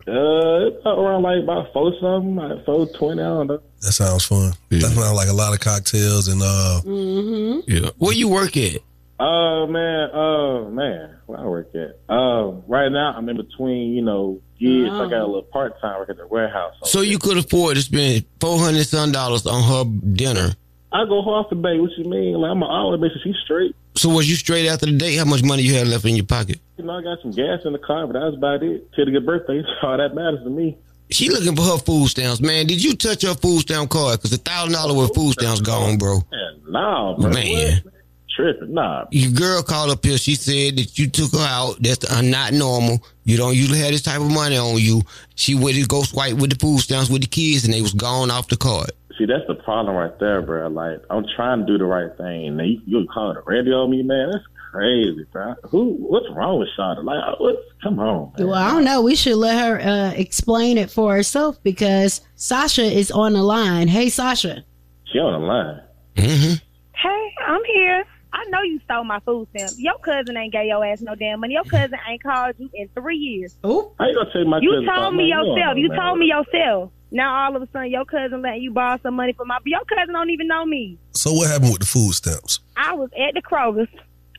[0.05, 3.21] Uh, around like about four something, like four twenty.
[3.21, 3.61] I don't know.
[3.81, 4.51] That sounds fun.
[4.69, 7.71] That sounds like a lot of cocktails and uh Mm-hmm.
[7.71, 7.89] Yeah.
[7.99, 8.77] Where you work at?
[9.19, 11.99] Oh man, oh man, where I work at?
[12.13, 14.89] Um, right now I'm in between, you know, gigs.
[14.89, 16.73] I got a little part time work at the warehouse.
[16.83, 20.53] So you could afford to spend four hundred some dollars on her dinner.
[20.91, 21.79] I go half a day.
[21.79, 22.33] What you mean?
[22.35, 23.75] Like I'm an hour, make sure she's straight.
[23.95, 25.17] So was you straight after the date?
[25.17, 26.59] How much money you had left in your pocket?
[26.77, 28.87] You know, I got some gas in the car, but that was about it.
[28.97, 29.57] A good birthday.
[29.61, 30.77] That's all that matters to me.
[31.11, 32.65] She looking for her food stamps, man.
[32.65, 34.19] Did you touch her food stamp card?
[34.21, 36.23] Cause a thousand dollar worth of food stamps gone, bro.
[36.31, 37.29] Man, nah, bro.
[37.29, 37.81] Man.
[37.83, 37.92] What?
[38.35, 39.05] Tripping, nah.
[39.11, 40.17] Your girl called up here.
[40.17, 41.75] She said that you took her out.
[41.79, 43.03] That's uh, not normal.
[43.25, 45.03] You don't usually have this type of money on you.
[45.35, 47.93] She went to go swipe with the food stamps with the kids, and they was
[47.93, 48.91] gone off the card.
[49.17, 50.67] See, that's the problem right there, bro.
[50.69, 52.47] Like, I'm trying to do the right thing.
[52.47, 54.31] And you, you call the radio on me, man.
[54.31, 55.53] That's crazy, bro.
[55.65, 55.93] Who?
[55.99, 57.03] What's wrong with Shada?
[57.03, 57.55] Like, what?
[57.83, 58.33] Come on.
[58.37, 58.47] Man.
[58.47, 59.03] Well, I don't know.
[59.03, 63.87] We should let her uh, explain it for herself because Sasha is on the line.
[63.87, 64.63] Hey, Sasha.
[65.05, 65.81] She on the line.
[66.15, 66.53] Mm-hmm.
[66.95, 68.05] Hey, I'm here.
[68.35, 69.73] I know you stole my food stamp.
[69.77, 71.53] Your cousin ain't gave your ass no damn money.
[71.53, 73.55] Your cousin ain't called you in three years.
[73.63, 75.17] Oh, How you gonna tell my You cousin told something?
[75.17, 75.67] me Man, yourself.
[75.69, 76.91] don't You know, told me yourself.
[77.11, 79.59] Now all of a sudden your cousin letting you borrow some money from my.
[79.65, 80.97] Your cousin don't even know me.
[81.11, 82.59] So what happened with the food stamps?
[82.75, 83.87] I was at the Kroger's,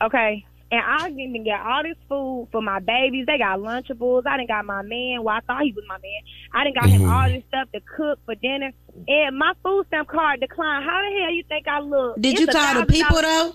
[0.03, 3.27] okay, and I didn't get all this food for my babies.
[3.27, 4.23] They got Lunchables.
[4.27, 5.23] I didn't got my man.
[5.23, 6.21] Well, I thought he was my man.
[6.53, 7.11] I didn't got him mm-hmm.
[7.11, 8.73] all this stuff to cook for dinner,
[9.07, 10.83] and my food stamp card declined.
[10.83, 12.19] How the hell you think I look?
[12.19, 13.53] Did It's you a call the people though?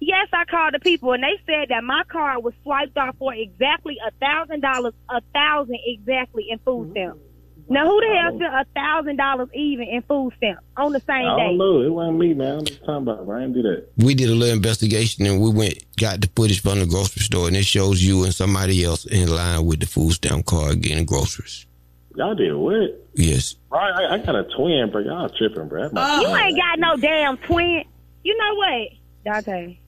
[0.00, 3.32] Yes, I called the people, and they said that my card was swiped off for
[3.34, 7.20] exactly a thousand dollars, a thousand exactly in food stamps.
[7.68, 11.26] Now, who the hell spent a thousand dollars even in food stamps on the same
[11.26, 11.42] I day?
[11.48, 11.82] don't know.
[11.82, 12.58] It wasn't me, man.
[12.58, 13.28] I'm just talking about.
[13.28, 13.88] I didn't do that.
[13.96, 17.48] We did a little investigation, and we went got the footage from the grocery store,
[17.48, 21.04] and it shows you and somebody else in line with the food stamp card getting
[21.06, 21.66] groceries.
[22.14, 23.08] Y'all did what?
[23.14, 23.56] Yes.
[23.70, 25.00] Right, I, I got a twin, bro.
[25.00, 25.88] Y'all tripping, bro.
[25.88, 27.84] That's You ain't got no damn twin.
[28.22, 28.88] You know what,
[29.24, 29.78] Dante?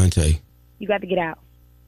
[0.00, 0.38] Dante.
[0.78, 1.38] You got to get out.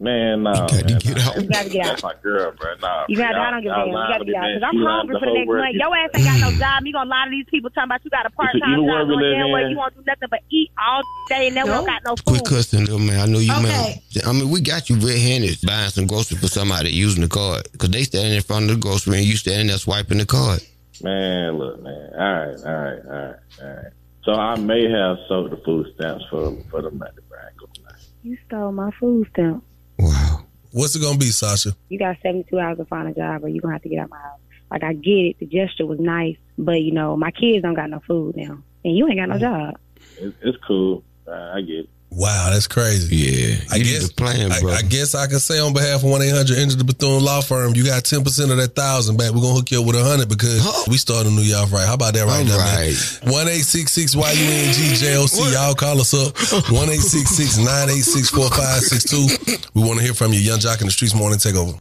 [0.00, 0.54] Man, nah.
[0.54, 1.34] got to get out.
[1.42, 2.14] You gotta get That's out.
[2.14, 2.70] my girl, bro.
[2.80, 3.06] Nah.
[3.08, 3.24] You bro.
[3.26, 3.34] got.
[3.34, 3.90] I Y'all- don't give a y'all damn.
[3.90, 5.64] You got to to get out because I'm hungry for the next world.
[5.64, 5.74] month.
[5.74, 6.86] Your ass ain't got no job.
[6.86, 8.78] You gonna lie to these people talking about you got a part time job.
[8.78, 11.70] we Knowing live damn well you won't do nothing but eat all day and never
[11.72, 11.86] Nope.
[11.86, 12.46] got no Quit food.
[12.46, 13.18] cussing, little man.
[13.18, 13.62] I know you, Okay.
[13.66, 14.22] man.
[14.24, 17.90] I mean, we got you red-handed buying some groceries for somebody using the card because
[17.90, 20.62] they standing in front of the grocery and you standing there swiping the card.
[21.02, 22.10] Man, look, man.
[22.14, 23.92] All right, all right, all right, all right.
[24.24, 27.38] So I may have sold the food stamps for for the money, bro.
[27.38, 27.94] I ain't gonna lie.
[28.22, 29.64] You stole my food stamp.
[29.98, 30.44] Wow.
[30.72, 31.70] What's it gonna be, Sasha?
[31.88, 34.10] You got 72 hours to find a job, or you're gonna have to get out
[34.10, 34.40] my house.
[34.70, 37.88] Like I get it, the gesture was nice, but you know my kids don't got
[37.90, 39.78] no food now, and you ain't got no job.
[40.18, 41.04] It's, it's cool.
[41.26, 41.90] Uh, I get it.
[42.10, 43.14] Wow, that's crazy.
[43.16, 43.60] Yeah.
[43.70, 44.72] I you guess need a plan, I, bro.
[44.72, 47.42] I guess I can say on behalf of one eight hundred Enter the Bethune Law
[47.42, 49.30] Firm, you got ten percent of that thousand back.
[49.32, 51.86] We're gonna hook you up with a hundred because we started New Year off right.
[51.86, 52.96] How about that right All now, right.
[53.22, 53.32] man?
[53.32, 55.52] One eight six six Y U N G J O C.
[55.52, 56.32] Y'all call us up.
[56.72, 59.28] One eight six six nine eight six four five six two.
[59.74, 61.76] We want to hear from you, Yung Joc in the Streets Morning Takeover.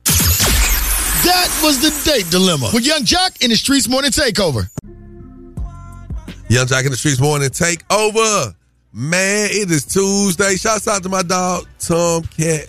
[1.24, 4.68] That was the date dilemma with Yung Joc in the Streets Morning Takeover.
[6.50, 8.54] Yung Joc in the Streets Morning Takeover.
[9.00, 10.56] Man, it is Tuesday.
[10.56, 12.68] Shouts out to my dog Tom Cat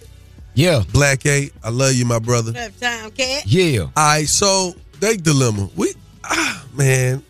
[0.52, 0.82] yeah.
[0.92, 1.54] Black Eight.
[1.62, 2.52] I love you, my brother.
[2.52, 3.44] What up, Tom Cat?
[3.46, 3.82] Yeah.
[3.82, 5.70] All right, so date dilemma.
[5.74, 7.22] We, ah, man,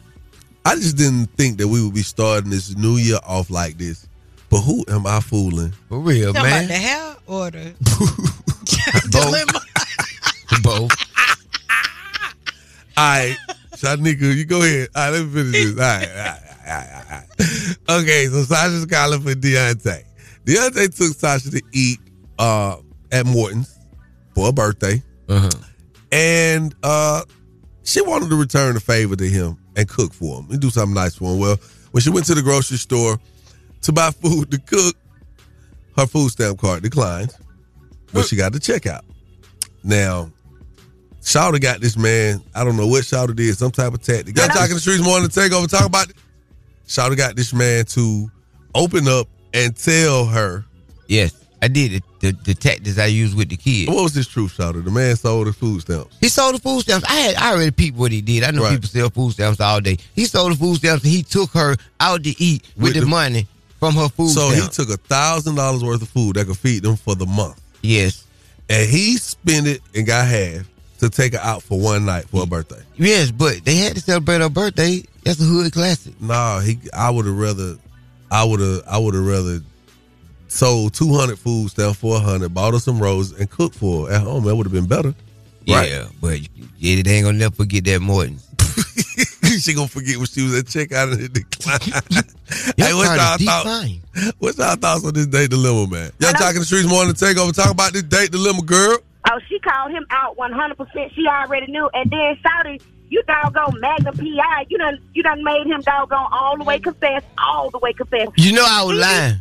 [0.65, 4.09] I just didn't think that we would be starting this new year off like this.
[4.51, 5.73] But who am I fooling?
[5.89, 6.65] For real, Talking man.
[6.65, 7.75] about the hair or the
[9.13, 10.63] Both.
[10.63, 10.93] Both.
[12.97, 13.37] All right,
[13.75, 14.89] Shyneka, you go ahead.
[14.97, 15.73] All right, let me finish this.
[15.73, 18.03] All right, all right, all right, all right.
[18.03, 20.05] Okay, so Sasha's calling for Deontay.
[20.45, 21.99] Deontay took Sasha to eat
[22.39, 22.77] uh,
[23.13, 23.79] at Morton's
[24.35, 25.03] for her birthday.
[25.29, 25.51] Uh-huh.
[26.13, 27.23] And uh,
[27.83, 30.95] she wanted to return the favor to him and cook for him and do something
[30.95, 31.39] nice for him.
[31.39, 31.57] Well,
[31.93, 33.19] when she went to the grocery store
[33.83, 34.97] to buy food to cook,
[35.97, 37.35] her food stamp card declined,
[38.13, 39.03] but she got the checkout.
[39.83, 40.31] Now,
[41.25, 42.43] Shouter got this man.
[42.55, 44.35] I don't know what Shouter did, some type of tactic.
[44.35, 45.67] Got talking the streets more than take over.
[45.67, 46.11] Talk about
[46.89, 46.91] it.
[46.91, 48.31] Shouter got this man to
[48.75, 50.65] open up and tell her.
[51.07, 52.03] Yes, I did it.
[52.21, 53.89] The, the tactics I used with the kids.
[53.89, 54.81] What was this truth, Shouter?
[54.81, 56.17] The man sold the food stamps.
[56.21, 57.07] He sold the food stamps.
[57.09, 58.43] I had I already peeped what he did.
[58.43, 58.73] I know Right.
[58.73, 59.99] people sell food stamps all day.
[60.15, 63.01] He sold the food stamps and he took her out to eat with, With the,
[63.01, 63.47] the- money
[63.79, 66.83] from her food So he took a thousand dollars worth of food that could feed
[66.83, 67.61] them for the month.
[67.83, 68.25] yes.
[68.71, 72.41] And he spent it and got half to take her out for one night for
[72.41, 72.83] her birthday.
[72.97, 75.05] Yes, but they had to celebrate her birthday.
[75.29, 76.19] That's a hood classic.
[76.23, 77.77] Nah, he I would have rather
[78.31, 79.61] I would have I would have rather
[80.47, 84.07] sold two hundred food stamps for a hundred, bought her some roses and cooked for
[84.07, 84.45] her at home.
[84.45, 85.15] That would have been better.
[85.69, 85.91] Right.
[85.91, 86.41] Yeah, but
[86.79, 88.39] yeah, they ain't gonna never forget that Morton.
[89.61, 92.35] she gonna forget when she was at checkout and it declined.
[92.79, 94.35] Hey, what's card y'all thoughts?
[94.39, 96.11] What's y'all thoughts on this date dilemma, man?
[96.21, 97.53] Y'all talking the streets morning to take over.
[97.53, 98.97] Talk about this date dilemma, girl.
[99.31, 101.15] Oh, she called him out 100%.
[101.15, 101.91] She already knew.
[101.93, 104.67] And then Shawty, you doggone Magnum PI.
[104.69, 108.29] You done, you done made him doggone all the way confess, all the way confess.
[108.37, 109.37] You know I was lying.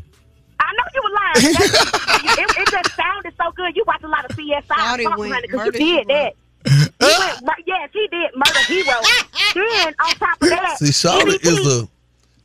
[0.59, 1.55] I know you were lying.
[2.39, 3.75] It, it just sounded so good.
[3.75, 6.33] You watch a lot of CSI, Shawty Fuck, went honey, 'cause murder, you did that.
[6.65, 8.99] He went, yes, he did murder hero.
[9.55, 11.87] then on top of that, See, Shawty EBT is a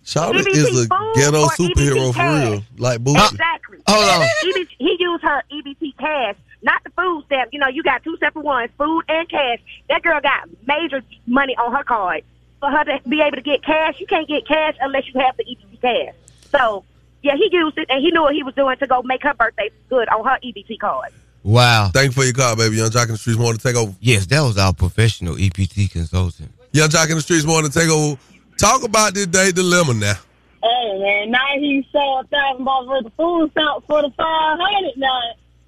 [0.05, 2.49] Shawty EBT is a ghetto superhero EBT for cash?
[2.49, 3.31] real, like Boosie.
[3.33, 3.79] Exactly.
[3.87, 4.27] Hold on.
[4.45, 7.51] EBT, he used her EBT cash, not the food stamp.
[7.53, 9.59] You know, you got two separate ones, food and cash.
[9.89, 12.25] That girl got major money on her card.
[12.61, 15.37] For her to be able to get cash, you can't get cash unless you have
[15.37, 16.15] the EBT cash.
[16.51, 16.85] So,
[17.23, 19.35] yeah, he used it, and he knew what he was doing to go make her
[19.35, 21.13] birthday good on her EBT card.
[21.43, 21.91] Wow.
[21.93, 22.77] Thank you for your call, baby.
[22.77, 23.93] Yung Joc in the streets morning to take over.
[24.01, 26.53] Yes, that was our professional EBT consultant.
[26.73, 28.17] Yung Joc in the streets morning to take over.
[28.59, 30.15] Talk about this day dilemma now.
[30.63, 34.59] Hey man, now he sold a thousand dollars worth of food stamps for the five
[34.61, 34.97] hundred.
[34.97, 35.21] Now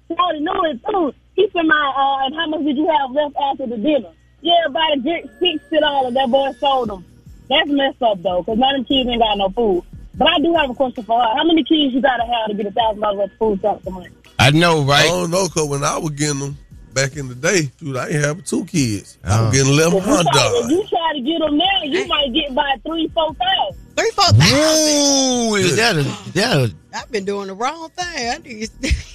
[0.09, 1.13] he already knew it too.
[1.35, 4.53] He said, "My uh, and how much did you have left after the dinner?" Yeah,
[4.67, 6.13] about a good sixty dollars.
[6.13, 7.05] That boy sold them.
[7.49, 9.83] That's messed up though, because none of them kids ain't got no food.
[10.17, 11.35] But I do have a question for her.
[11.35, 13.87] How many kids you gotta have to get a thousand dollars worth of food stamps
[13.87, 14.13] a month?
[14.39, 15.05] I know, right?
[15.05, 16.57] I don't know, cause when I was getting them
[16.93, 19.17] back in the day, dude, I ain't having two kids.
[19.23, 19.45] I Oh.
[19.49, 22.33] was getting eleven If you, try, if you try to get them now, you might
[22.33, 23.81] get by three, four thousand.
[23.97, 25.51] Three, four thousand.
[25.51, 28.29] Ooh, is that a, that a, I've been doing the wrong thing.
[28.29, 28.69] I need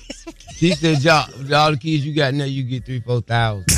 [0.60, 3.64] she said, y'all, all the kids you got now, you get three, four thousand.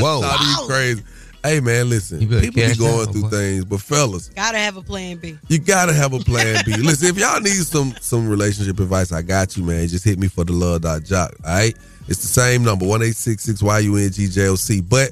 [0.00, 0.20] Whoa.
[0.22, 1.02] Shawty, you crazy.
[1.44, 2.20] Hey man, listen.
[2.20, 3.28] You better People be going out, through boy.
[3.28, 5.38] things, but fellas, gotta have a plan B.
[5.46, 6.74] you gotta have a plan B.
[6.78, 9.86] listen, if y'all need some some relationship advice, I got you, man.
[9.86, 11.34] Just hit me for the love dot jock.
[11.44, 11.76] All right,
[12.08, 14.80] it's the same number one eight six six y u n g j o c.
[14.80, 15.10] But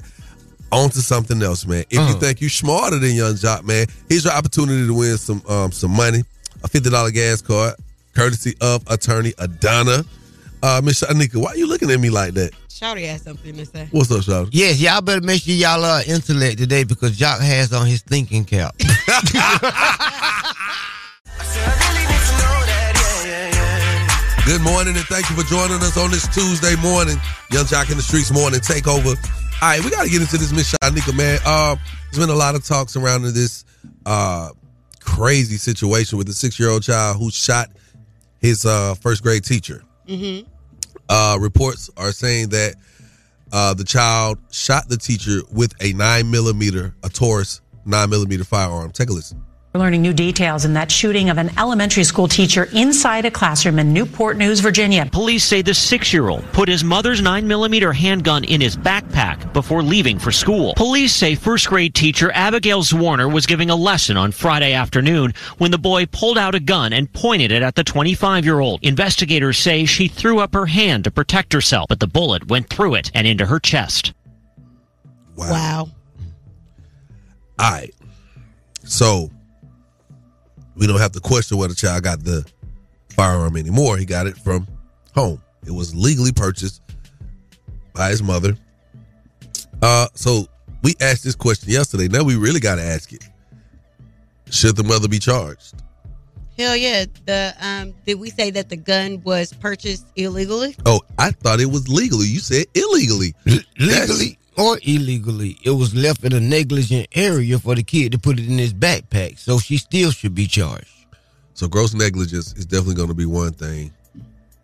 [0.73, 1.81] on to something else, man.
[1.89, 2.13] If you Uh-huh.
[2.19, 5.91] think you're smarter than Yung Joc, man, here's your opportunity to win some um some
[5.91, 6.23] money,
[6.63, 7.75] a fifty dollar gas card,
[8.13, 10.03] courtesy of attorney Adana.
[10.65, 12.51] Uh, Miss Shyneka, why are you looking at me like that?
[12.69, 13.87] Shawty has something to say.
[13.91, 14.49] What's up, Shawty?
[14.51, 18.43] Yes, y'all better make sure y'all are intellect today because Jock has on his thinking
[18.45, 18.75] cap.
[24.47, 27.17] Good morning and thank you for joining us on this Tuesday morning.
[27.51, 29.15] Yung Joc in the Streets morning takeover.
[29.61, 31.37] All right, we got to get into this Miss Shyneka, man.
[31.45, 31.75] Uh,
[32.09, 33.65] there's been a lot of talk surrounding this
[34.07, 34.49] uh,
[34.99, 37.69] crazy situation with the six year old child who shot
[38.39, 39.83] his uh, first grade teacher.
[40.07, 40.54] Mm-hmm.
[41.09, 42.75] Uh, reports are saying that
[43.51, 48.91] uh, the child shot the teacher with a nine millimeter, a Taurus nine millimeter firearm.
[48.91, 49.43] Take a listen.
[49.75, 53.77] We're learning new details in that shooting of an elementary school teacher inside a classroom
[53.77, 55.05] in Newport News, Virginia.
[55.11, 59.83] Police say the six year old put his mother's 9mm handgun in his backpack before
[59.83, 60.73] leaving for school.
[60.77, 65.71] Police say first grade teacher Abigail Zwerner was giving a lesson on Friday afternoon when
[65.71, 68.79] the boy pulled out a gun and pointed it at the 25 year old.
[68.81, 72.95] Investigators say she threw up her hand to protect herself, but the bullet went through
[72.95, 74.13] it and into her chest.
[75.35, 75.89] Wow.
[77.59, 77.93] All right.
[78.85, 79.31] So
[80.75, 82.45] we don't have to question whether the child got the
[83.09, 83.97] firearm anymore.
[83.97, 84.67] He got it from
[85.13, 85.41] home.
[85.65, 86.81] It was legally purchased
[87.93, 88.55] by his mother.
[89.81, 90.47] Uh, so
[90.83, 92.07] we asked this question yesterday.
[92.07, 93.23] Now we really got to ask it:
[94.51, 95.75] Should the mother be charged?
[96.57, 97.05] Hell yeah.
[97.25, 100.75] The um did we say that the gun was purchased illegally?
[100.85, 102.27] Oh, I thought it was legally.
[102.27, 103.33] You said illegally.
[103.79, 108.39] Legally or illegally, it was left in a negligent area for the kid to put
[108.39, 110.87] it in his backpack, so she still should be charged.
[111.53, 113.91] So gross negligence is definitely going to be one thing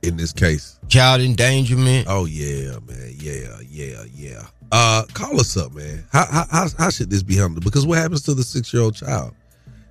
[0.01, 0.79] in this case.
[0.87, 2.07] Child endangerment.
[2.09, 3.13] Oh yeah, man.
[3.17, 4.43] Yeah, yeah, yeah.
[4.71, 6.03] Uh, call us up, man.
[6.11, 7.63] How how how, how should this be handled?
[7.63, 9.33] Because what happens to the six year old child?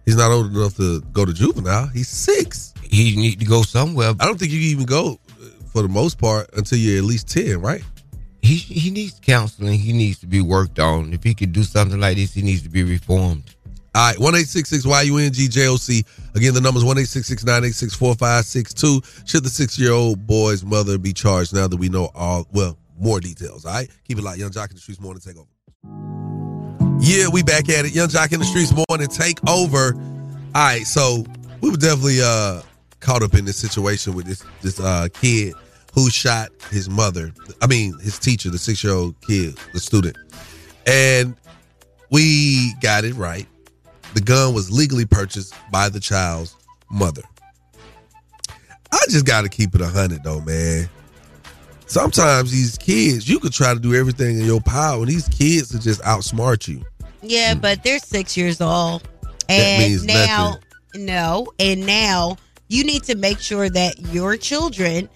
[0.04, 1.86] He's not old enough to go to juvenile.
[1.88, 2.74] He's six.
[2.82, 4.12] He need to go somewhere.
[4.18, 7.04] I don't think you can even go uh, for the most part until you're at
[7.04, 7.82] least ten, right?
[8.50, 9.78] He he needs counseling.
[9.78, 11.12] He needs to be worked on.
[11.12, 13.44] If he could do something like this, he needs to be reformed.
[13.94, 16.02] All right, one eight six six Y U N G J O C.
[16.34, 19.02] Again, the number is one eight six six nine eight six four five six two.
[19.24, 21.54] Should the six year old boy's mother be charged?
[21.54, 23.64] Now that we know all well more details.
[23.64, 25.46] All right, keep it like Yung Joc in the Streetz morning take over.
[26.98, 27.94] Yeah, we back at it.
[27.94, 29.94] Yung Joc in the Streetz morning take over.
[29.94, 30.00] All
[30.54, 31.24] right, so
[31.60, 32.62] we were definitely uh
[32.98, 35.54] caught up in this situation with this this uh kid
[35.92, 37.32] who shot his mother.
[37.60, 40.16] I mean, his teacher, the six year old kid, the student,
[40.86, 41.34] and
[42.10, 43.46] we got it right.
[44.14, 46.56] The gun was legally purchased by the child's
[46.90, 47.22] mother.
[48.92, 50.88] I just got to keep it a hundred though, man.
[51.86, 55.72] Sometimes these kids, you could try to do everything in your power, and these kids
[55.72, 56.84] will just outsmart you.
[57.22, 57.60] Yeah, mm.
[57.60, 59.02] but they're six years old.
[59.48, 60.60] And now
[60.94, 61.06] nothing.
[61.06, 62.36] no, and now
[62.68, 65.08] you need to make sure that your children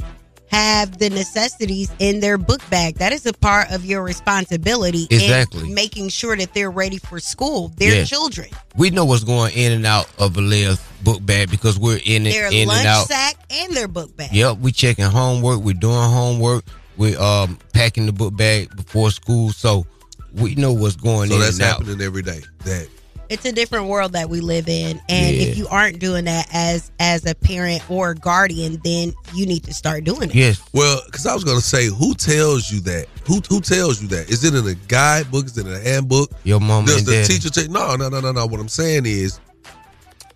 [0.55, 2.97] have the necessities in their book bag.
[2.97, 5.69] That is a part of your responsibility in Exactly.
[5.73, 7.73] making sure that they're ready for school.
[7.77, 8.05] They're Yeah.
[8.05, 8.49] children.
[8.77, 12.33] We know what's going in and out of Aliyah's book bag because we're in it,
[12.33, 13.09] Their in lunch and out.
[13.09, 14.33] sack and their book bag.
[14.33, 15.61] Yep, we checking homework.
[15.61, 16.65] We're doing homework.
[16.97, 19.85] We're um packing the book bag before school, so
[20.33, 21.79] we know what's going So in that's and out.
[21.81, 22.43] happening every day.
[22.65, 22.87] That
[23.31, 25.01] It's a different world that we live in.
[25.09, 25.43] And Yeah.
[25.43, 29.75] if you aren't doing that as as a parent or guardian, then you need to
[29.75, 30.35] start doing it.
[30.35, 30.59] Yes.
[30.73, 33.07] Well, because I was gonna say, who tells you that?
[33.27, 34.29] Who who tells you that?
[34.29, 35.47] Is it in a guidebook?
[35.47, 36.31] Is it in a handbook?
[36.45, 37.27] Your mom Does and the dad.
[37.27, 37.71] teacher take?
[37.71, 38.47] No, no, no, no, no.
[38.47, 39.41] What I'm saying is,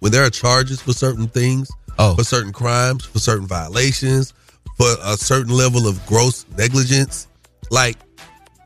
[0.01, 2.15] when there are charges for certain things, Oh.
[2.15, 4.33] for certain crimes, for certain violations,
[4.77, 7.27] for a certain level of gross negligence,
[7.71, 7.97] like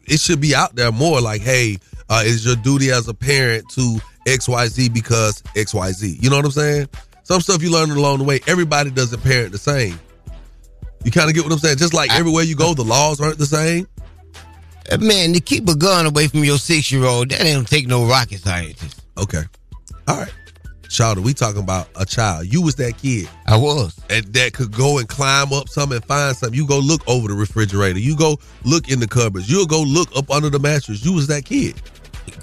[0.06, 1.20] it should be out there more.
[1.20, 5.74] Like, hey, uh, it's your duty as a parent to X Y Z because X
[5.74, 6.18] Y Z.
[6.20, 6.88] You know what I'm saying?
[7.24, 8.40] Some stuff you learn along the way.
[8.46, 9.98] Everybody doesn't parent the same.
[11.04, 11.78] You kind of get what I'm saying.
[11.78, 13.86] Just like everywhere you go, the laws aren't the same.
[14.90, 17.86] Uh, Man, to keep a gun away from your six year old, that ain't take
[17.86, 19.02] no rocket scientist.
[19.18, 19.42] Okay.
[20.08, 20.32] All right.
[20.88, 22.52] Child, we talking about a child.
[22.52, 23.26] You was that kid.
[23.46, 23.98] I was.
[24.10, 26.54] And that could go and climb up something and find something.
[26.54, 27.98] You go look over the refrigerator.
[27.98, 29.50] You go look in the cupboards.
[29.50, 31.02] You'll go look up under the mattress.
[31.02, 31.80] You was that kid.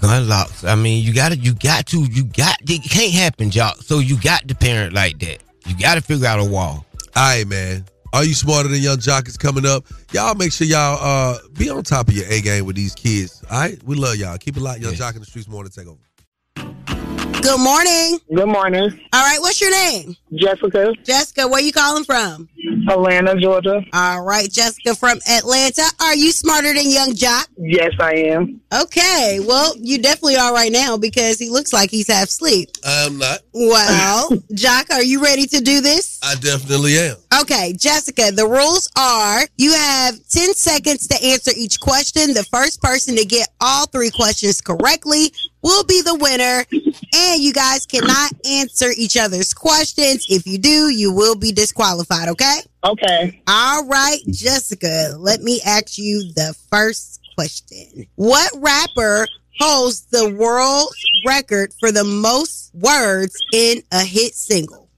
[0.00, 0.64] Gun locks.
[0.64, 3.74] I mean, you gotta, you got to, you got, it can't happen, y'all.
[3.76, 5.38] So you got to parent like that.
[5.66, 6.84] You got to figure out a wall.
[7.16, 7.84] All right, man.
[8.12, 9.84] Are you smarter than Yung Joc is coming up?
[10.12, 13.44] Y'all make sure y'all uh be on top of your A game with these kids.
[13.48, 14.36] All right, we love y'all.
[14.36, 15.46] Keep it locked, Yung Joc in the streets.
[15.46, 16.00] Morning take over.
[17.42, 18.18] Good morning.
[18.34, 18.90] Good morning.
[19.12, 20.14] All right, what's your name?
[20.34, 20.92] Jessica.
[21.04, 22.48] Jessica, where you calling from?
[22.88, 23.82] Atlanta, Georgia.
[23.92, 25.84] All right, Jessica from Atlanta.
[26.00, 27.46] Are you smarter than Yung Joc?
[27.56, 28.60] Yes, I am.
[28.72, 32.70] Okay, well, you definitely are right now because he looks like he's half asleep.
[32.84, 33.40] I'm not.
[33.54, 36.09] Well, Joc, are you ready to do this?
[36.22, 37.16] I definitely am.
[37.40, 42.34] Okay, Jessica, the rules are you have 10 seconds to answer each question.
[42.34, 46.64] The first person to get all three questions correctly will be the winner.
[47.14, 50.26] And you guys cannot answer each other's questions.
[50.28, 52.60] If you do, you will be disqualified, okay?
[52.84, 53.42] Okay.
[53.48, 58.06] All right, Jessica, let me ask you the first question.
[58.16, 59.26] What rapper
[59.58, 60.88] holds the world
[61.24, 64.89] record for the most words in a hit single?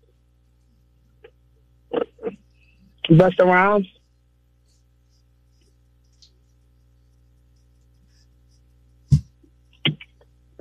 [3.11, 3.87] Busta Rhymes.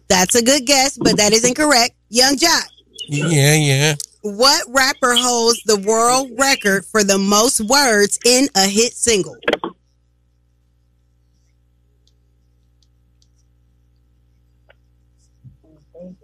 [0.07, 1.95] That's a good guess, but that is incorrect.
[2.09, 2.63] Yung Joc,
[3.07, 3.95] Yeah, yeah.
[4.21, 9.37] what rapper holds the world record for the most words in a hit single?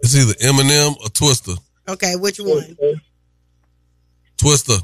[0.00, 1.58] It's either Eminem or Twista.
[1.88, 2.76] Okay, which one?
[4.36, 4.80] Twista.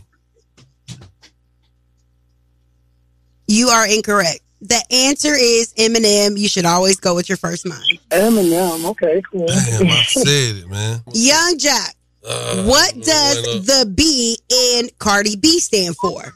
[3.46, 4.40] You are incorrect.
[4.60, 6.38] The answer is Eminem.
[6.38, 7.98] You should always go with your first mind.
[8.10, 8.84] Eminem.
[8.90, 9.46] Okay, cool.
[9.46, 11.02] Damn, I said it, man.
[11.12, 11.94] Yung Joc,
[12.26, 16.34] uh, what does the B in Cardi B stand for?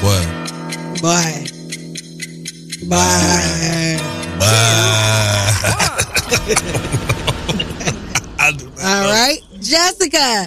[0.00, 0.24] Boy.
[1.00, 1.46] Bye.
[2.88, 4.00] Bye.
[8.82, 9.38] All right.
[9.60, 10.46] Jessica,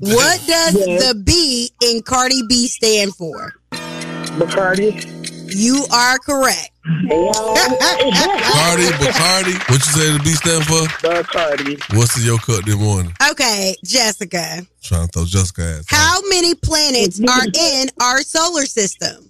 [0.00, 3.54] what does the B in Cardi B stand for?
[3.70, 5.14] Bacardi.
[5.54, 6.70] You are correct.
[7.06, 9.70] Bacardi, Bacardi.
[9.70, 10.82] What you say the B stand for?
[11.06, 11.96] Bacardi.
[11.96, 13.12] What's in your cup this morning?
[13.30, 14.66] Okay, Jessica.
[14.82, 15.84] Trying to throw Jessica ass.
[15.88, 19.28] How many planets are in our solar system?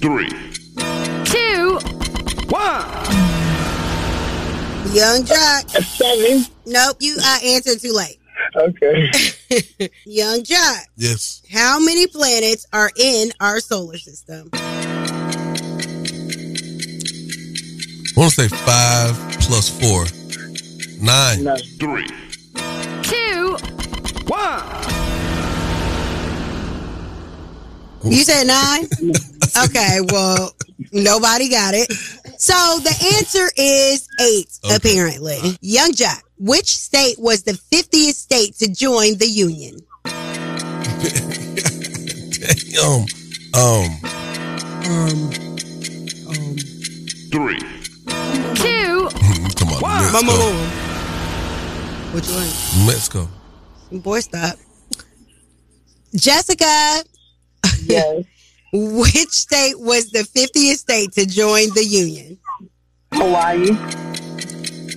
[0.00, 0.49] Three.
[2.50, 2.56] Two.
[2.56, 2.84] One.
[4.92, 5.70] Yung Joc.
[5.70, 6.44] Seven.
[6.66, 8.18] Nope, you uh, answered too late.
[8.56, 9.08] Okay.
[10.06, 10.80] Yung Joc.
[10.96, 11.42] Yes.
[11.52, 14.50] How many planets are in our solar system?
[14.52, 14.58] I
[18.16, 20.06] want to say five plus four.
[21.00, 21.46] Nine.
[21.78, 22.08] Three.
[23.02, 23.56] Two.
[24.26, 24.62] One.
[28.04, 28.86] You said nine?
[29.64, 30.54] okay, well,
[30.92, 31.92] nobody got it.
[32.40, 35.58] So the answer is eight, apparently.
[35.60, 39.76] Yung Joc, which state was the 50th state to join the Union?
[42.80, 43.04] Um,
[43.54, 44.00] um,
[44.88, 46.56] Um,
[47.30, 47.58] Three.
[48.56, 49.08] two.
[49.56, 50.32] come on, Mama.
[50.32, 50.52] Mexico.
[52.14, 52.86] Which one?
[52.86, 53.28] Mexico.
[53.92, 54.56] Boy, stop.
[56.14, 57.02] Jessica.
[57.84, 58.24] Yes.
[58.72, 62.38] Which state was the 50th state to join the Union?
[63.12, 63.70] Hawaii.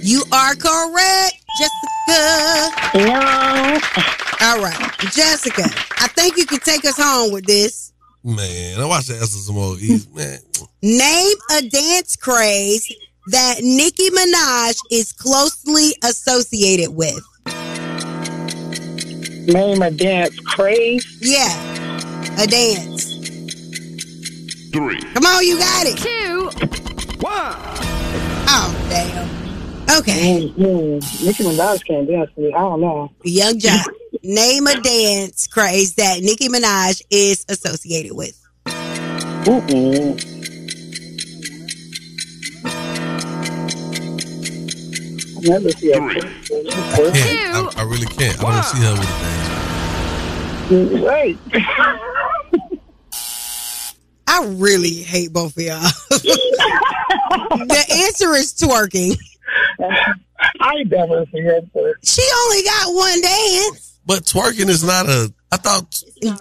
[0.02, 2.72] You are correct, Jessica.
[2.96, 3.80] No.
[4.42, 5.64] All right, Jessica.
[6.00, 7.94] I think you can take us home with this.
[8.24, 9.76] Man, I watched the answer some more.
[9.76, 10.08] Easy.
[10.14, 10.40] Man,
[10.82, 12.94] Name a dance craze
[13.28, 17.22] that Nicki Minaj is closely associated with.
[19.48, 21.06] Name a dance craze.
[21.22, 23.13] Yeah, a dance.
[24.74, 25.00] Three.
[25.14, 25.98] Come on, you got it.
[26.00, 26.50] Two.
[27.20, 27.54] One.
[28.50, 29.44] Oh, damn.
[30.00, 30.50] Okay.
[30.50, 31.26] Mm-hmm.
[31.28, 32.52] Nicki Minaj can't dance to me.
[32.52, 33.12] I don't know.
[33.24, 33.86] Yung Joc.
[34.24, 38.36] Name a dance craze that Nicki Minaj is associated with.
[38.66, 40.20] Mm-mm.
[45.38, 46.20] I never see a I
[47.14, 47.78] can't.
[47.78, 48.44] I, I really can't.
[48.44, 49.20] I don't see her with a
[50.72, 51.04] dance.
[51.04, 51.38] Right.
[54.28, 55.82] I really hate both of y'all.
[56.10, 59.18] the answer is twerking.
[60.60, 61.62] I never see her.
[62.04, 64.00] She only got one dance.
[64.06, 65.34] But twerking is not a.
[65.52, 65.90] I thought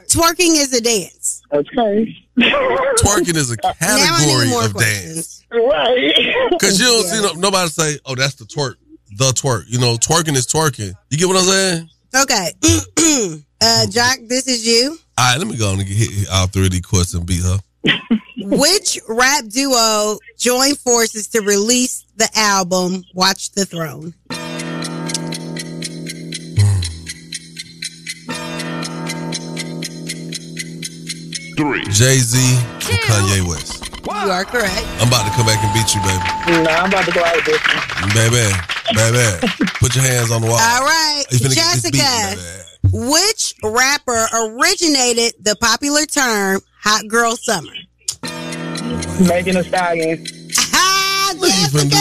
[0.09, 1.43] Twerking is a dance.
[1.53, 2.16] Okay.
[2.39, 5.14] twerking is a Now I need category of questions.
[5.14, 5.45] dance.
[5.53, 6.49] Right.
[6.51, 8.76] Because you don't see no, nobody say, "Oh, that's the twerk."
[9.18, 9.64] The twerk.
[9.68, 10.95] You know, twerking is twerking.
[11.11, 11.91] You get what I'm saying?
[12.14, 12.53] Okay.
[13.61, 14.99] uh, Joc, this is you.
[15.18, 17.26] All right, let me go on and get hit all three of these questions and
[17.26, 17.59] beat her.
[18.39, 24.14] Which rap duo joined forces to release the album Watch the Throne?
[31.57, 31.83] Three.
[31.85, 33.78] Jay Z and Kanye West.
[34.05, 34.85] You are correct.
[35.01, 36.62] I'm about to come back and beat you, baby.
[36.64, 37.61] Nah, I'm about to go out of this.
[38.14, 38.53] Baby,
[38.95, 39.47] baby.
[39.78, 40.59] Put your hands on the wall.
[40.59, 42.59] All right, You finna get this beat, Jessica.
[42.93, 47.72] Which rapper originated the popular term "hot girl summer"?
[49.20, 50.26] Megan Thee Stallion.
[50.74, 51.97] Ah, Jessica,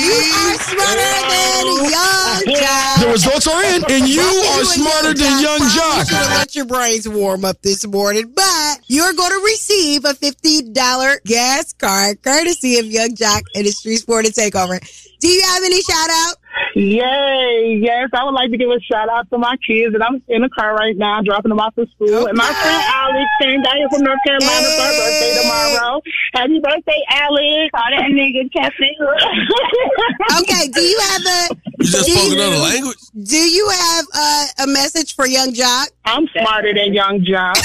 [0.00, 3.00] you are smarter than Yung Joc.
[3.00, 6.08] The results are in, and you are smarter than Yung Joc.
[6.08, 10.14] Should have let your brains warm up this morning, but you're going to receive a
[10.14, 14.78] fifty dollar gas card courtesy of Yung Joc and his Street Sport and Takeover.
[15.20, 16.36] Do you have any shout out?
[16.74, 17.78] Yay!
[17.82, 20.42] Yes, I would like to give a shout out to my kids, and I'm in
[20.42, 22.26] the car right now, dropping them off to school.
[22.26, 26.00] And my friend Alex came down here from North Carolina for her birthday tomorrow.
[26.34, 27.70] Happy birthday, Alex!
[27.74, 28.96] All that nigga Cafe.
[30.40, 31.56] Okay, do you have a?
[31.80, 32.96] You just do spoke you- another language?
[33.24, 35.88] Do you have uh, a message for Yung Joc?
[36.04, 37.54] I'm smarter than Yung Joc.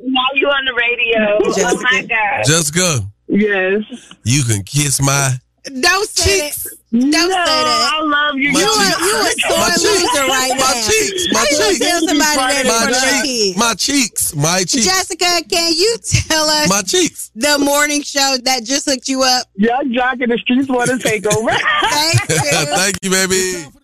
[0.00, 1.38] now you on the radio.
[1.42, 2.44] Oh my god.
[2.44, 3.82] Jessica, Yes.
[4.24, 5.34] you can kiss my.
[5.64, 6.56] Don't say that.
[6.92, 7.90] Don't say that.
[7.92, 8.52] I love you.
[8.52, 9.00] My You a, cheeks.
[9.00, 10.02] you a My sore cheeks.
[10.02, 10.64] loser right now.
[10.64, 11.32] My cheeks.
[11.32, 11.78] My How you cheeks.
[11.78, 13.56] tell somebody that in My front of kids?
[13.58, 14.34] My cheeks.
[14.34, 14.86] My cheeks.
[14.86, 15.96] Jessica, can you
[16.28, 17.30] tell us My cheeks.
[17.34, 19.46] the morning show that just hooked you up?
[19.56, 21.50] Yung Joc and the streets want to take over.
[21.50, 22.66] Thank you.
[22.76, 23.66] Thank you, baby.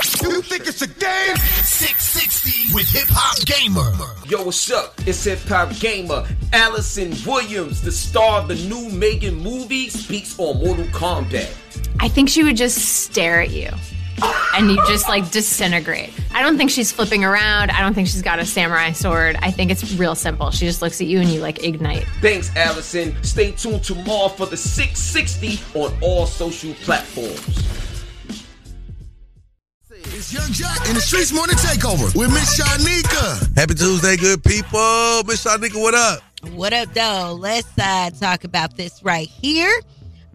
[0.00, 1.36] You think it's a game?
[1.36, 3.92] 660 with Hip Hop Gamer.
[4.26, 4.94] Yo, what's up?
[5.06, 6.26] It's Hip Hop Gamer.
[6.54, 11.54] Allison Williams, the star of the new Megan movie, speaks on Mortal Kombat.
[12.00, 13.68] I think she would just stare at you
[14.54, 16.12] and you just like disintegrate.
[16.34, 17.70] I don't think she's flipping around.
[17.70, 19.36] I don't think she's got a samurai sword.
[19.42, 20.50] I think it's real simple.
[20.50, 22.06] She just looks at you and you like ignite.
[22.22, 23.22] Thanks, Allison.
[23.22, 27.79] Stay tuned tomorrow for the 660 on all social platforms.
[30.32, 33.56] It's Yung Joc and the Streetz Morning Takeover with Miss Shyneka.
[33.56, 35.24] Happy Tuesday, good people.
[35.26, 36.22] Miss Shyneka, what up?
[36.52, 37.36] What up, though?
[37.36, 39.80] Let's uh, talk about this right here.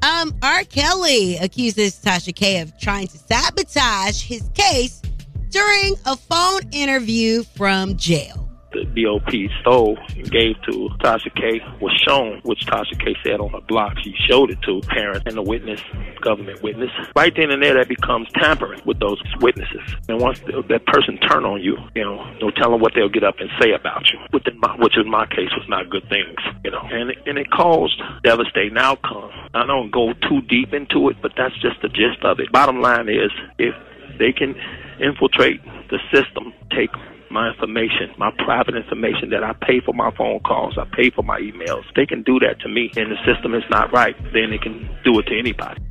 [0.03, 0.65] Um, R.
[0.65, 5.01] Kelly accuses Tasha K of trying to sabotage his case
[5.49, 8.44] during a phone interview from jail.
[8.75, 13.51] The BOP stole and gave to Tasha K was shown, which Tasha K said on
[13.51, 13.97] her blog.
[14.03, 15.81] She showed it to parents and the witness,
[16.21, 16.91] government witness.
[17.15, 19.81] Right then and there, that becomes tampering with those witnesses.
[20.09, 23.23] And once th- that person turn on you, you know, no telling what they'll get
[23.23, 26.07] up and say about you, which in my, which in my case was not good
[26.09, 26.81] things, you know.
[26.91, 29.31] And it, and it caused devastating outcome.
[29.53, 32.51] I don't go too deep into it, but that's just the gist of it.
[32.51, 33.73] Bottom line is, if
[34.19, 34.55] they can
[34.99, 36.91] infiltrate the system, take
[37.35, 41.21] my information, my private information that I pay for my phone calls, I pay for
[41.21, 41.83] my emails.
[41.93, 44.89] They can do that to me and the system is not right, then they can
[45.03, 45.81] do it to anybody.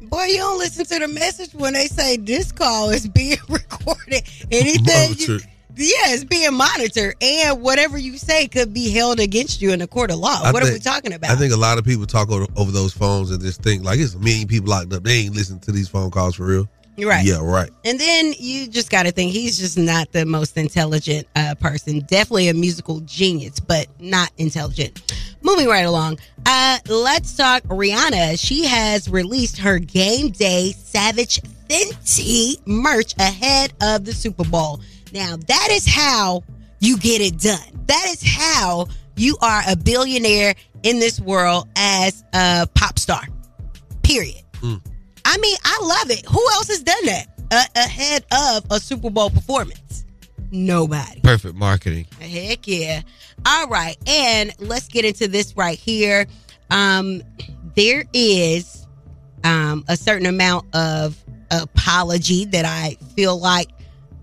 [0.00, 4.22] Boy, you don't listen to the message when they say this call is being recorded.
[4.50, 5.40] Anything, you,
[5.76, 9.86] yeah, it's being monitored, and whatever you say could be held against you in a
[9.86, 10.40] court of law.
[10.42, 11.30] I what are we talking about?
[11.30, 13.98] I think a lot of people talk over, over those phones and just think like
[13.98, 15.02] it's a million people locked up.
[15.02, 16.68] They ain't listening to these phone calls for real.
[16.98, 17.24] Right.
[17.24, 17.70] Yeah, right.
[17.84, 22.00] And then you just got to think he's just not the most intelligent uh, person.
[22.00, 25.14] Definitely a musical genius, but not intelligent.
[25.42, 28.38] Moving right along, uh, let's talk Rihanna.
[28.38, 34.80] She has released her Game Day Savage Fenty merch ahead of the Super Bowl.
[35.12, 36.42] Now, that is how
[36.80, 37.84] you get it done.
[37.86, 38.86] That is how
[39.16, 43.22] you are a billionaire in this world as a pop star.
[44.02, 44.42] Period.
[45.28, 46.24] I mean, I love it.
[46.26, 50.04] Who else has done that uh, ahead of a Super Bowl performance?
[50.52, 51.20] Nobody.
[51.20, 52.06] Perfect marketing.
[52.20, 53.02] Heck yeah.
[53.44, 53.96] All right.
[54.06, 56.26] And let's get into this right here.
[56.70, 57.22] Um,
[57.74, 58.86] there is
[59.42, 61.20] um, a certain amount of
[61.50, 63.68] apology that I feel like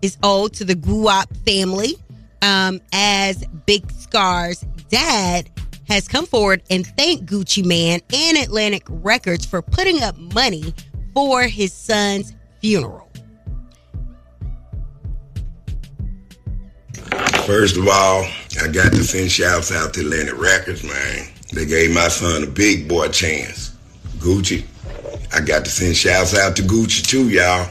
[0.01, 1.97] is owed to the Guwop family
[2.41, 5.49] um, as Big Scarr's dad
[5.89, 10.73] has come forward and thanked Gucci Mane and Atlantic Records for putting up money
[11.13, 13.09] for his son's funeral.
[17.45, 18.25] First of all,
[18.61, 21.27] I got to send shouts out to Atlantic Records, man.
[21.53, 23.75] They gave my son a big boy chance.
[24.17, 24.65] Gucci.
[25.33, 27.69] I got to send shouts out to Gucci too, y'all.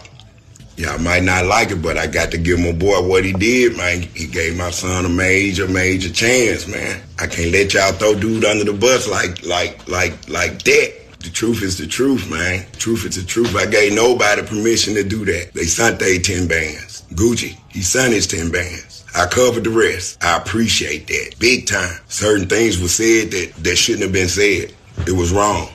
[0.76, 3.76] Y'all might not like it, but I got to give my boy what he did,
[3.76, 4.02] man.
[4.02, 7.02] He gave my son a major, major chance, man.
[7.18, 11.01] I can't let y'all throw dude under the bus like, like, like, like that.
[11.22, 12.66] The truth is the truth, man.
[12.72, 13.54] Truth is the truth.
[13.54, 15.52] I gave nobody permission to do that.
[15.54, 17.02] They sent they 10 bands.
[17.12, 19.04] Gucci, he sent his 10 bands.
[19.14, 20.22] I covered the rest.
[20.24, 21.36] I appreciate that.
[21.38, 21.96] Big time.
[22.08, 24.74] Certain things were said that, that shouldn't have been said.
[25.06, 25.68] It was wrong.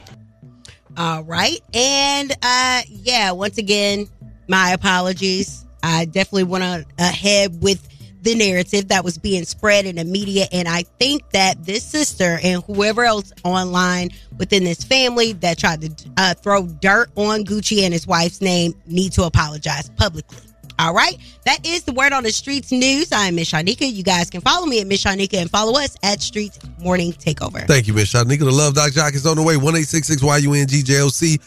[0.98, 1.62] All right.
[1.74, 4.08] And uh yeah, once again,
[4.50, 5.66] my apologies.
[5.84, 7.87] I definitely went ahead with
[8.28, 10.48] the narrative that was being spread in the media.
[10.52, 15.80] And I think that this sister and whoever else online within this family that tried
[15.82, 20.40] to uh, throw dirt on Gucci and his wife's name need to apologize publicly.
[20.78, 21.18] All right.
[21.46, 23.14] That is the word on the streets news.
[23.14, 23.92] I'm Miss Shyneka.
[23.92, 27.66] You guys can follow me at Miss Shyneka and follow us at Streetz Morning Takeover.
[27.66, 28.40] Thank you, Miss Shyneka.
[28.40, 29.56] The Love Doc Joc is on the way.
[29.56, 31.40] 1 YUNGJLC.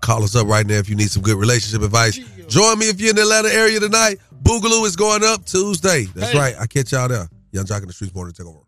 [0.00, 2.18] Call us up right now if you need some good relationship advice.
[2.48, 4.18] Join me if you're in the Atlanta area tonight.
[4.42, 6.04] Boogaloo is going up Tuesday.
[6.14, 6.38] That's Hey.
[6.38, 6.54] right.
[6.60, 7.28] I catch y'all there.
[7.52, 8.62] Yung Joc in the Streetz Morning Takeover.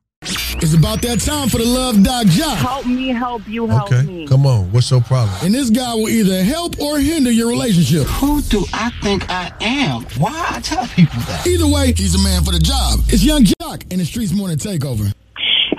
[0.63, 2.57] It's about that time for the Love Doc Joc.
[2.57, 4.27] Help me, help you, help me.
[4.27, 4.71] Come on.
[4.73, 5.37] What's your problem?
[5.43, 8.05] And this guy will either help or hinder your relationship.
[8.07, 10.03] Who do I think I am?
[10.19, 11.47] Why I tell people that?
[11.47, 13.01] Either way, he's a man for the job.
[13.09, 15.13] It's Yung Joc in the Streetz Morning Takeover.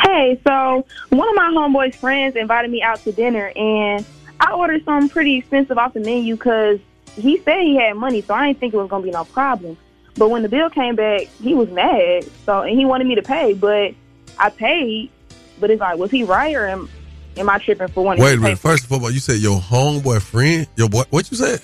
[0.01, 4.05] Hey, so one of my homeboy's friends invited me out to dinner, and
[4.39, 6.79] I ordered something pretty expensive off the menu because
[7.15, 9.77] he said he had money, so I didn't think it was gonna be no problem.
[10.17, 13.21] But when the bill came back, he was mad, so and he wanted me to
[13.21, 13.93] pay, but
[14.39, 15.11] I paid.
[15.59, 16.89] But it's like, was he right or am
[17.37, 18.59] am I tripping for wanting Wait a minute.
[18.59, 20.67] First of all, you said your homeboy friend?
[20.77, 21.03] Your boy?
[21.09, 21.61] What you said?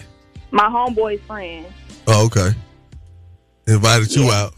[0.52, 1.66] My homeboy's friend
[2.08, 2.52] Oh, okay.
[3.68, 4.32] Invited you Yeah.
[4.43, 4.54] out.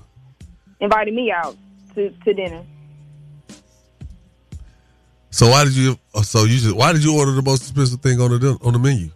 [0.79, 1.55] invited me out
[1.93, 2.63] to, to dinner.
[5.29, 5.97] So why did you?
[6.23, 8.79] So you just why did you order the most expensive thing on the on the
[8.79, 9.09] menu?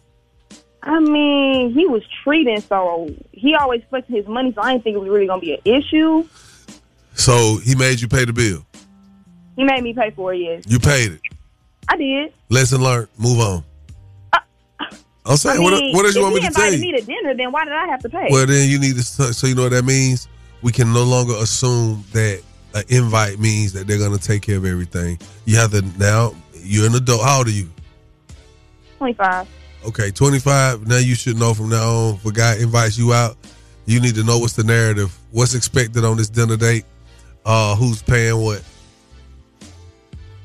[0.84, 4.96] I mean, he was treating, so he always flexing his money, so I didn't think
[4.96, 6.28] it was really gonna be an issue.
[7.14, 8.66] So he made you pay the bill.
[9.56, 10.64] He made me pay for it, yes.
[10.68, 11.22] You paid it.
[11.90, 12.34] I did.
[12.50, 13.08] Lesson learned.
[13.18, 13.64] Move on.
[14.32, 14.40] Uh,
[15.26, 16.94] I'm saying, I what, mean, what else you want me he to tell invited you?
[16.94, 18.28] me to dinner, then why did I have to pay?
[18.30, 19.02] Well, then you need to.
[19.04, 20.28] So you know what that means?
[20.62, 22.42] We can no longer assume that
[22.76, 25.20] an invite means that they're going to take care of everything.
[25.46, 26.36] You have to now.
[26.54, 27.24] You're an adult.
[27.24, 27.70] How old are you?
[28.98, 29.48] 25.
[29.88, 30.86] Okay, 25.
[30.86, 32.16] Now you should know from now on.
[32.16, 33.38] If a guy invites you out,
[33.86, 36.84] you need to know what's the narrative, what's expected on this dinner date,
[37.46, 38.62] uh, who's paying what.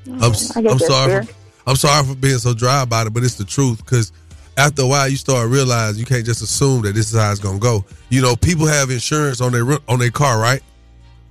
[0.06, 1.26] I'm, I'm sorry.
[1.26, 1.32] For,
[1.66, 3.78] I'm sorry for being so dry about it, but it's the truth.
[3.84, 4.12] Because
[4.56, 7.40] after a while, you start realizing you can't just assume that this is how it's
[7.40, 7.84] gonna go.
[8.10, 10.62] You know, people have insurance on their on their car, right?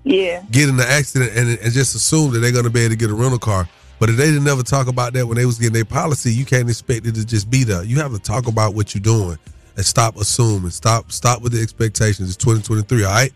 [0.03, 0.43] Yeah.
[0.51, 3.09] Get in the accident and, and just assume that they're gonna be able to get
[3.09, 3.69] a rental car.
[4.01, 6.43] But if they didn't never talk about that when they was getting their policy, you
[6.43, 7.83] can't expect it to just be there.
[7.83, 9.37] You have to talk about what you're doing
[9.77, 10.71] and stop assuming.
[10.71, 12.29] Stop stop with the expectations.
[12.29, 13.31] It's 2023, all right?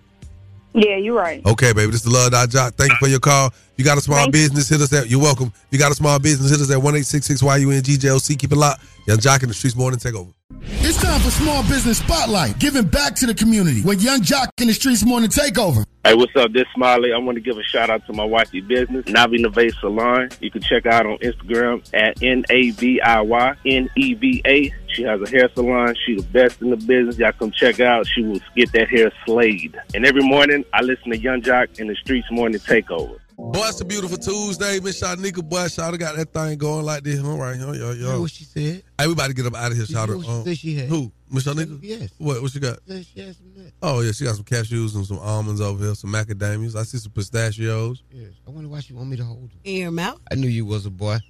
[0.74, 1.46] Yeah, you're right.
[1.46, 1.92] Okay, baby.
[1.92, 2.74] This is the Love Dot Joc.
[2.74, 3.54] Thank you for your call.
[3.76, 4.32] If you got a small Thank you.
[4.32, 5.52] business, hit us at you're welcome.
[5.54, 8.40] If you got a small business, hit us at 1866 YUNGJLC.
[8.40, 8.82] Keep it locked.
[9.06, 10.32] Yung Joc in the streets morning take over.
[10.62, 14.68] It's time for Small Business Spotlight, giving back to the community with Yung Joc in
[14.68, 15.86] the Streetz Morning Takeover.
[16.04, 16.54] Hey, what's up?
[16.54, 17.12] This Smiley.
[17.12, 20.30] I want to give a shout out to my wifey business, Navi Neve Salon.
[20.40, 24.42] You can check out on Instagram at N A V I Y N E V
[24.46, 24.74] A.
[24.88, 25.96] She has a hair salon.
[26.06, 27.18] She the best in the business.
[27.18, 28.08] Y'all come check out.
[28.08, 29.76] She will get that hair slayed.
[29.94, 33.18] And every morning, I listen to Yung Joc in the Streetz Morning Takeover.
[33.38, 34.80] Boy, it's a beautiful Tuesday.
[34.80, 37.22] Miss Shyneka, boy, Shawty got that thing going like this.
[37.24, 38.08] All right, yo, yo, yo.
[38.12, 38.84] heard what she said?
[38.98, 40.16] Hey, we about to get up out of here, You heard Shawty.
[40.18, 40.90] what she Um, said she had?
[40.90, 41.12] Who?
[41.30, 41.80] Miss Shyneka?
[41.82, 42.10] Yes.
[42.18, 42.80] What, what she got?
[42.86, 43.52] Yes, she has some.
[43.82, 46.76] Oh, yeah, she got some cashews and some almonds over here, some macadamias.
[46.76, 48.04] I see some pistachios.
[48.12, 48.30] Yes.
[48.48, 49.60] I wonder why she want me to hold her.
[49.66, 50.20] In your mouth?
[50.32, 51.18] I knew you was a boy.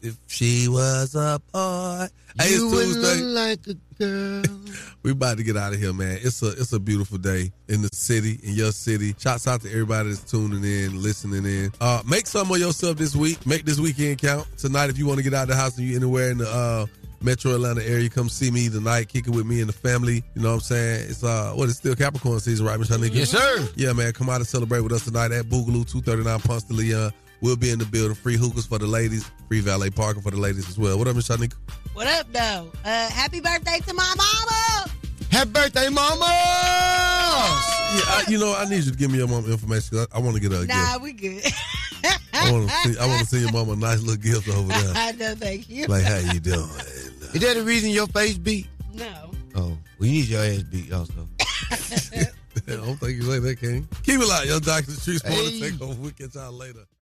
[0.00, 2.06] If she was a boy.
[2.40, 3.20] Hey, you it's would Tuesday.
[3.24, 4.42] look like a girl.
[5.02, 6.18] We about to get out of here, man.
[6.22, 9.14] It's a it's a beautiful day in the city, in your city.
[9.18, 11.72] Shouts out to everybody that's tuning in, listening in.
[11.80, 13.46] Uh, make some of yourself this week.
[13.46, 14.46] Make this weekend count.
[14.58, 16.48] Tonight, if you want to get out of the house and you anywhere in the
[16.48, 16.86] uh,
[17.20, 19.08] Metro Atlanta area, come see me tonight.
[19.08, 20.22] Kick it with me and the family.
[20.34, 21.10] You know what I'm saying?
[21.10, 21.68] It's uh, what?
[21.68, 22.90] It's still Capricorn season, right, Miss?
[22.90, 23.68] Yes, sir.
[23.76, 24.12] Yeah, man.
[24.12, 27.12] Come out and celebrate with us tonight at Boogaloo 239 Ponce de Leon.
[27.40, 28.14] We'll be in the building.
[28.14, 29.30] Free hookahs for the ladies.
[29.48, 30.98] Free valet parking for the ladies as well.
[30.98, 31.54] What up, Miss Shyneka?
[31.94, 32.70] What up, though?
[32.84, 34.90] Uh, happy birthday to my mama.
[35.30, 36.24] Happy birthday, mama!
[36.24, 39.98] Yeah, I, you know, I need you to give me your mom information.
[39.98, 40.78] I, I want to get her a gift.
[40.78, 41.44] Nah, we good.
[42.32, 42.98] I want to see.
[42.98, 44.92] I want to see your mama a nice little gift over there.
[44.96, 45.86] I know, thank you.
[45.86, 46.60] Like, how you doing?
[47.34, 48.68] Is that the reason your face beat?
[48.94, 49.30] No.
[49.54, 51.12] Oh, well, you need your ass beat also.
[51.40, 53.86] I don't think you like that, King.
[54.02, 55.22] Keep it light, yo, Doctor Streets.
[55.22, 55.58] Hey.
[55.58, 55.70] Hey.
[55.70, 55.94] Take over.
[56.00, 56.84] We'll catch y'all later.